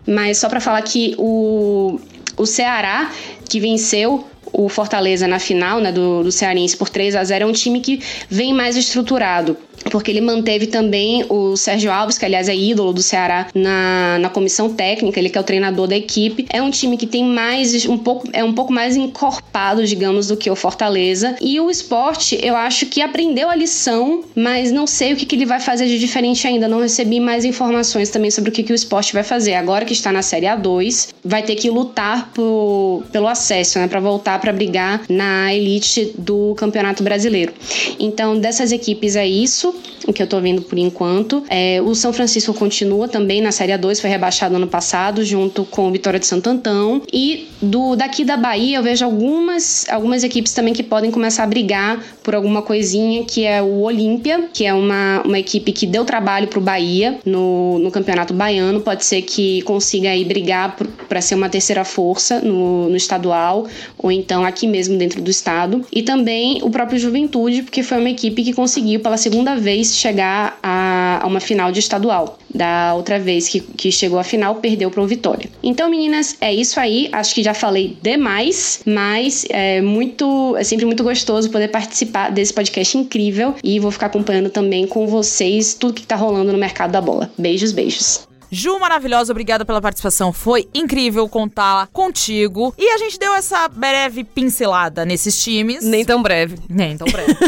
[0.07, 2.01] Mas só para falar que o,
[2.37, 3.11] o Ceará,
[3.49, 7.47] que venceu o Fortaleza na final né, do, do Cearense por 3 a 0 é
[7.47, 9.57] um time que vem mais estruturado
[9.91, 14.29] porque ele manteve também o Sérgio Alves, que aliás é ídolo do Ceará na, na
[14.29, 16.47] comissão técnica, ele que é o treinador da equipe.
[16.51, 20.37] É um time que tem mais um pouco é um pouco mais encorpado, digamos, do
[20.37, 21.37] que o Fortaleza.
[21.41, 25.37] E o esporte, eu acho que aprendeu a lição, mas não sei o que, que
[25.37, 26.69] ele vai fazer de diferente ainda.
[26.69, 29.55] Não recebi mais informações também sobre o que, que o esporte vai fazer.
[29.55, 34.01] Agora que está na Série A2, vai ter que lutar por, pelo acesso, né, para
[34.01, 37.53] voltar para brigar na elite do Campeonato Brasileiro.
[37.99, 39.72] Então, dessas equipes é isso
[40.07, 41.43] o que eu tô vendo por enquanto.
[41.49, 45.89] É, o São Francisco continua também na Série 2, foi rebaixado ano passado, junto com
[45.89, 47.03] o Vitória de Santo Antão.
[47.13, 51.47] E do daqui da Bahia eu vejo algumas, algumas equipes também que podem começar a
[51.47, 56.05] brigar por alguma coisinha, que é o Olímpia, que é uma, uma equipe que deu
[56.05, 58.81] trabalho pro Bahia no, no Campeonato Baiano.
[58.81, 60.77] Pode ser que consiga aí brigar
[61.09, 63.67] para ser uma terceira força no, no estadual,
[63.99, 65.85] ou então aqui mesmo dentro do estado.
[65.93, 70.59] E também o próprio Juventude, porque foi uma equipe que conseguiu pela segunda vez chegar
[70.63, 72.39] a, a uma final de estadual.
[72.55, 75.49] Da outra vez que, que chegou à final, perdeu para o Vitória.
[75.63, 77.09] Então, meninas, é isso aí.
[77.11, 82.53] Acho que já falei demais, mas é muito, é sempre muito gostoso poder participar desse
[82.53, 86.91] podcast incrível e vou ficar acompanhando também com vocês tudo que tá rolando no mercado
[86.91, 87.33] da bola.
[87.39, 88.32] Beijos, beijos.
[88.55, 90.31] Ju, maravilhosa, obrigada pela participação.
[90.31, 92.75] Foi incrível contar contigo.
[92.77, 95.83] E a gente deu essa breve pincelada nesses times.
[95.83, 96.59] Nem tão breve.
[96.69, 97.33] Nem tão breve.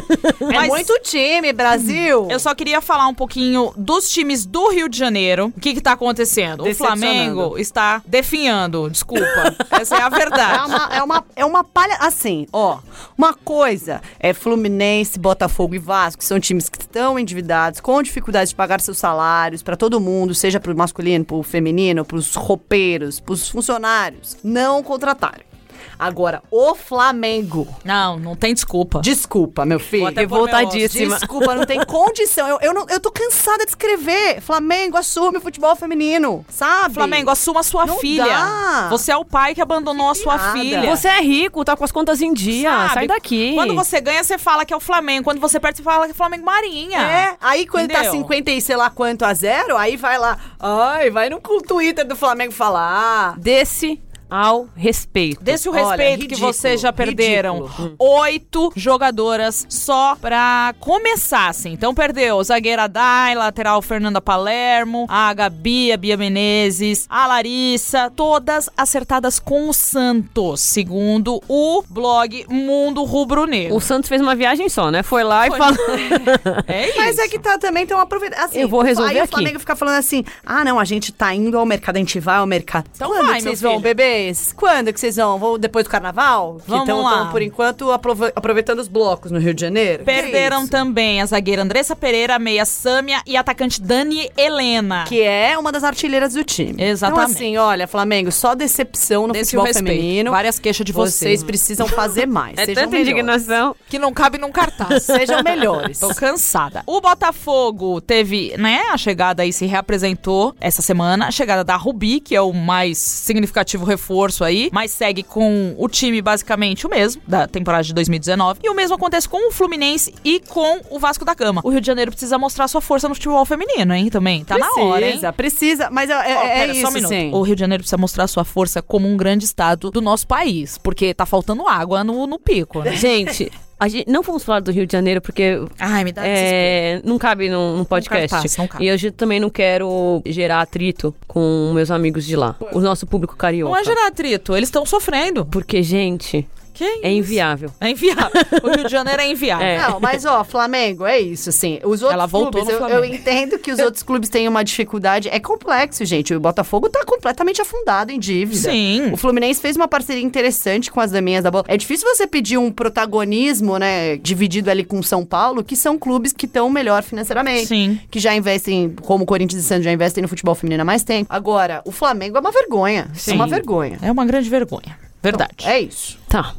[0.54, 2.28] É muito time, Brasil.
[2.30, 5.52] Eu só queria falar um pouquinho dos times do Rio de Janeiro.
[5.56, 6.64] O que que tá acontecendo?
[6.64, 6.74] O.
[6.74, 9.56] Flamengo está definhando, desculpa.
[9.72, 10.58] Essa é a verdade.
[10.58, 11.96] É uma, é uma, é uma palha.
[12.00, 12.78] Assim, ó.
[13.16, 18.50] Uma coisa é Fluminense, Botafogo e Vasco, que são times que estão endividados, com dificuldade
[18.50, 23.48] de pagar seus salários pra todo mundo, seja pro masculino, pro feminino, pros roupeiros, pros
[23.48, 24.36] funcionários.
[24.44, 25.53] Não contratarem.
[25.98, 27.66] Agora, o Flamengo.
[27.84, 29.00] Não, não tem desculpa.
[29.00, 30.02] Desculpa, meu filho.
[30.02, 31.16] Vou até Revoltadíssima.
[31.16, 32.48] Desculpa, não tem condição.
[32.48, 34.40] Eu, eu, não, eu tô cansada de escrever.
[34.40, 36.94] Flamengo assume o futebol feminino, sabe?
[36.94, 38.24] Flamengo, assuma sua Não filha.
[38.24, 38.88] dá.
[38.90, 40.94] Você é o pai que abandonou a sua filha.
[40.94, 42.70] Você é rico, tá com as contas em dia.
[42.70, 42.94] Sabe?
[42.94, 43.54] Sai daqui.
[43.54, 45.24] Quando você ganha, você fala que é o Flamengo.
[45.24, 47.00] Quando você perde, você fala que é Flamengo Marinha.
[47.00, 48.12] É, aí quando tá Entendeu?
[48.12, 50.38] 50 e sei lá quanto a zero, aí vai lá.
[50.58, 53.38] Ai, vai no Twitter do Flamengo falar.
[53.38, 55.42] Desse ao respeito.
[55.42, 57.62] Desse o Olha, respeito que ridículo, vocês já perderam.
[57.64, 57.94] ridículo.
[57.98, 61.72] Oito jogadoras só pra começar, assim.
[61.72, 68.68] Então perdeu zagueira Dai, lateral Fernanda Palermo, a Gabi, a Bia Menezes, a Larissa, todas
[68.76, 73.76] acertadas com o Santos, segundo o blog Mundo Rubro Negro.
[73.76, 75.02] O Santos fez uma viagem só, né?
[75.02, 75.56] Foi lá Foi.
[75.56, 75.78] e falou.
[76.66, 76.98] É isso.
[76.98, 78.36] Mas é que tá também, então aproveita.
[78.42, 79.32] Assim, Eu vou resolver Aí o aqui.
[79.32, 82.36] Flamengo fica falando assim: ah, não, a gente tá indo ao mercado, a gente vai
[82.36, 82.86] ao mercado.
[82.94, 83.82] Então Quando vai, que vocês vão, filho.
[84.24, 84.52] Bebês?
[84.52, 85.38] Quando que vocês vão?
[85.38, 86.56] Vão depois do carnaval?
[86.64, 87.18] Que Vamos tão- lá.
[87.18, 90.04] tão, por enquanto, aprove- aproveitando os blocos no Rio de Janeiro?
[90.04, 90.70] Perderam Que isso?
[90.70, 95.04] também a zagueira Andressa Pereira, a meia Sâmia e a atacante Dani Helena.
[95.06, 96.82] Que é uma das artilheiras do time.
[96.82, 97.24] Exatamente.
[97.30, 99.86] Então, assim, olha, Flamengo, só decepção no Desse futebol respeito.
[99.96, 100.30] feminino.
[100.30, 101.14] Várias queixas de vocês.
[101.14, 102.54] Vocês precisam fazer mais.
[102.64, 103.08] É tanta melhores.
[103.08, 103.76] indignação.
[103.88, 105.02] que não cabe num cartaz.
[105.04, 105.98] Sejam melhores.
[105.98, 106.82] Tô cansada.
[106.86, 112.20] O Botafogo teve, né, a chegada aí se reapresentou essa semana, a chegada da Rubi,
[112.20, 114.03] que é o mais significativo reforço
[114.44, 118.60] aí, mas segue com o time basicamente o mesmo da temporada de 2019.
[118.62, 121.60] E o mesmo acontece com o Fluminense e com o Vasco da Gama.
[121.64, 124.44] O Rio de Janeiro precisa mostrar sua força no futebol feminino, hein, também.
[124.44, 125.20] Tá precisa, na hora, hein?
[125.36, 127.34] Precisa, mas é, é, é pera, isso, só um.
[127.34, 130.78] O Rio de Janeiro precisa mostrar sua força como um grande estado do nosso país,
[130.78, 132.96] porque tá faltando água no, no pico, né?
[132.96, 137.00] Gente, a gente, não vamos falar do Rio de Janeiro porque Ai, me dá é,
[137.04, 138.28] não cabe num, num podcast.
[138.28, 138.84] cartaz, não cabe.
[138.84, 142.56] E hoje também não quero gerar atrito com meus amigos de lá.
[142.72, 143.72] O nosso público carioca.
[143.72, 145.44] Não é gerar atrito, eles estão sofrendo.
[145.46, 147.06] Porque, gente, Que é isso?
[147.06, 147.70] inviável.
[147.80, 148.30] É inviável.
[148.62, 149.66] O Rio de Janeiro é inviável.
[149.66, 149.78] É.
[149.78, 151.78] Não, mas ó, Flamengo, é isso, assim.
[151.84, 154.64] Os outros Ela voltou clubes, no eu, eu entendo que os outros clubes têm uma
[154.64, 155.28] dificuldade.
[155.28, 156.34] É complexo, gente.
[156.34, 158.70] O Botafogo tá completamente afundado em dívida.
[158.70, 159.12] Sim.
[159.12, 161.64] O Fluminense fez uma parceria interessante com as daminhas da bola.
[161.68, 166.32] É difícil você pedir um protagonismo, né, dividido ali com São Paulo, que são clubes
[166.32, 167.66] que estão melhor financeiramente.
[167.66, 168.00] Sim.
[168.10, 171.26] Que já investem, como Corinthians e Santos já investem no futebol feminino há mais tempo.
[171.32, 173.08] Agora, o Flamengo é uma vergonha.
[173.12, 173.34] É Sim.
[173.34, 173.98] uma vergonha.
[174.02, 174.98] É uma grande vergonha.
[175.22, 175.64] Verdade.
[175.64, 176.18] É isso.
[176.28, 176.54] Tá.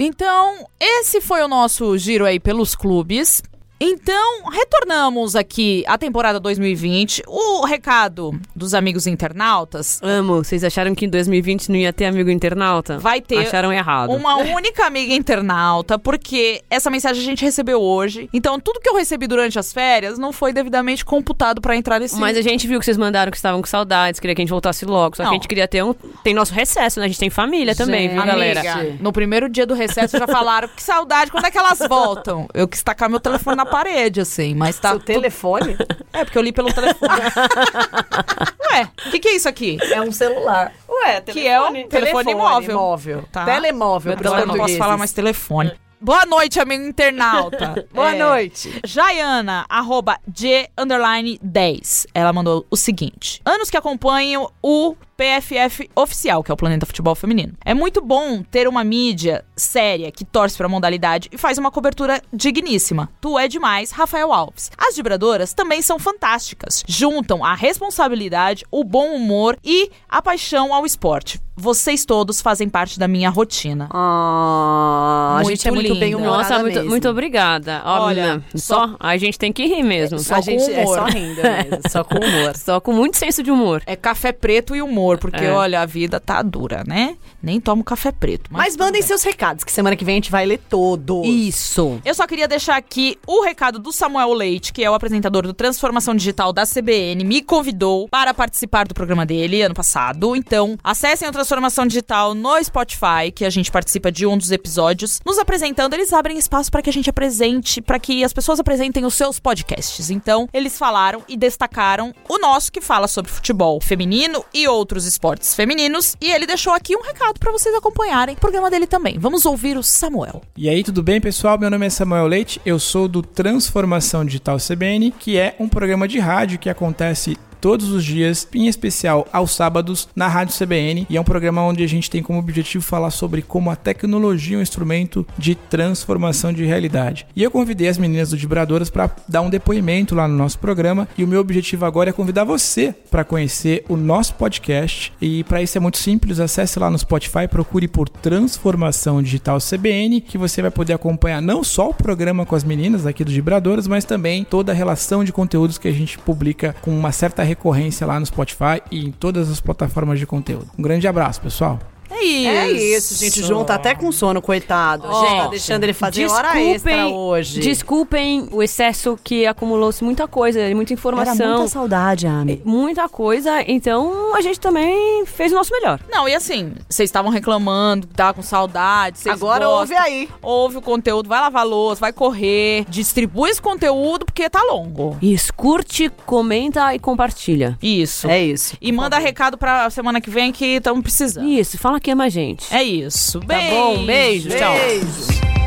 [0.00, 3.42] Então, esse foi o nosso giro aí pelos clubes.
[3.80, 7.22] Então, retornamos aqui à temporada 2020.
[7.28, 10.42] O recado dos amigos internautas Amo.
[10.42, 12.98] Vocês acharam que em 2020 não ia ter amigo internauta?
[12.98, 14.10] vai ter Acharam errado.
[14.10, 18.28] uma única amiga internauta, porque essa mensagem a gente recebeu hoje.
[18.32, 22.18] Então, tudo que eu recebi durante as férias não foi devidamente computado pra entrar nesse
[22.18, 24.50] Mas a gente viu que vocês mandaram que estavam com saudades, queria que a gente
[24.50, 25.16] voltasse logo.
[25.16, 25.30] Só Não.
[25.30, 25.94] que a gente queria ter um.
[26.24, 27.06] Tem nosso recesso, né?
[27.06, 28.26] A gente tem família também, viu, Gente.
[28.26, 28.60] galera?
[28.72, 32.48] Amiga, no primeiro dia do recesso já falaram que saudade, quando é que elas voltam?
[32.52, 34.90] Eu quis tacar meu telefone na parede, assim, mas tá.
[34.90, 35.76] Seu telefone
[36.12, 37.12] É, porque eu li pelo telefone.
[38.72, 39.78] Ué, o que, que é isso aqui?
[39.92, 40.72] é um celular.
[40.88, 42.76] Ué, Que é um telefone móvel.
[42.76, 43.24] móvel.
[43.30, 43.44] Tá.
[43.44, 45.72] Telemóvel, Deus, eu não posso falar mais telefone.
[46.00, 47.86] Boa noite, amigo internauta.
[47.92, 48.80] Boa É, noite.
[48.84, 52.06] Jaiana, arroba G underline 10.
[52.14, 57.12] Ela mandou o seguinte: Anos que acompanho o PFF oficial, que é o Planeta Futebol
[57.16, 57.54] Feminino.
[57.64, 62.22] É muito bom ter uma mídia séria que torce pra modalidade e faz uma cobertura
[62.32, 63.10] digníssima.
[63.20, 64.70] Tu é demais, Rafael Alves.
[64.78, 66.84] As vibradoras também são fantásticas.
[66.86, 71.40] Juntam a responsabilidade, o bom humor e a paixão ao esporte.
[71.60, 73.88] Vocês todos fazem parte da minha rotina.
[73.92, 75.98] Ah, a Muito gente é muito linda.
[75.98, 76.90] bem humorada Nossa, muito, mesmo.
[76.90, 77.82] muito obrbrigada.
[77.84, 80.20] Olha, Olha, só a gente tem que rir mesmo.
[80.20, 80.94] Só a com gente é humor.
[80.98, 82.56] só rindo mesmo, só com humor.
[82.56, 83.82] Só com muito senso de humor.
[83.86, 85.07] É café preto e humor.
[85.08, 85.50] Amor, porque É.
[85.50, 87.16] olha, a vida tá dura, né?
[87.42, 88.50] Nem tomo café preto.
[88.50, 91.26] Mas mandem seus recados, que semana que vem a gente vai ler todos.
[91.26, 92.00] Isso.
[92.04, 95.52] Eu só queria deixar aqui o recado do Samuel Leite, que é o apresentador do
[95.54, 100.34] Transformação Digital da CBN, me convidou para participar do programa dele ano passado.
[100.34, 105.20] Então, acessem o Transformação Digital no Spotify, que a gente participa de um dos episódios.
[105.24, 109.04] Nos apresentando, eles abrem espaço para que a gente apresente, para que as pessoas apresentem
[109.04, 110.10] os seus podcasts.
[110.10, 115.54] Então, eles falaram e destacaram o nosso que fala sobre futebol feminino e outros esportes
[115.54, 116.16] femininos.
[116.20, 119.18] E ele deixou aqui um recado para vocês acompanharem o programa dele também.
[119.18, 120.42] Vamos ouvir o Samuel.
[120.56, 121.58] E aí, tudo bem, pessoal?
[121.58, 126.06] Meu nome é Samuel Leite, eu sou do Transformação Digital CBN, que é um programa
[126.06, 131.16] de rádio que acontece todos os dias, em especial aos sábados, na Rádio CBN, e
[131.16, 134.58] é um programa onde a gente tem como objetivo falar sobre como a tecnologia é
[134.58, 137.26] um instrumento de transformação de realidade.
[137.34, 141.08] E eu convidei as meninas do Vibradoras para dar um depoimento lá no nosso programa,
[141.16, 145.62] e o meu objetivo agora é convidar você para conhecer o nosso podcast, e para
[145.62, 150.62] isso é muito simples, acesse lá no Spotify, procure por Transformação Digital CBN, que você
[150.62, 154.44] vai poder acompanhar não só o programa com as meninas aqui do Vibradoras, mas também
[154.44, 158.26] toda a relação de conteúdos que a gente publica com uma certa recorrência lá no
[158.26, 160.68] Spotify e em todas as plataformas de conteúdo.
[160.78, 161.78] Um grande abraço, pessoal.
[162.10, 162.48] É isso.
[162.48, 163.40] É isso, gente.
[163.40, 165.06] O João tá até com sono, coitado.
[165.06, 167.60] A gente tá deixando ele fazer hora extra hoje.
[167.60, 171.46] Desculpem o excesso que acumulou-se muita coisa, muita informação.
[171.46, 172.62] Era muita saudade, Ami.
[172.64, 176.00] Muita coisa, então a gente também fez o nosso melhor.
[176.10, 180.28] Não, e assim, vocês estavam reclamando, tava com saudade, vocês Agora gostam, ouve aí.
[180.42, 185.16] Ouve o conteúdo, vai lavar louça, vai correr, distribui esse conteúdo porque tá longo.
[185.20, 187.78] Isso, curte, comenta e compartilha.
[187.82, 188.28] Isso.
[188.28, 188.76] É isso.
[188.80, 191.46] E manda recado pra semana que vem que estamos precisando.
[191.46, 192.64] Isso, fala que ama a gente.
[192.74, 193.40] É isso.
[193.40, 194.74] Tá bom, beijo, tchau.
[194.74, 195.57] Beijo.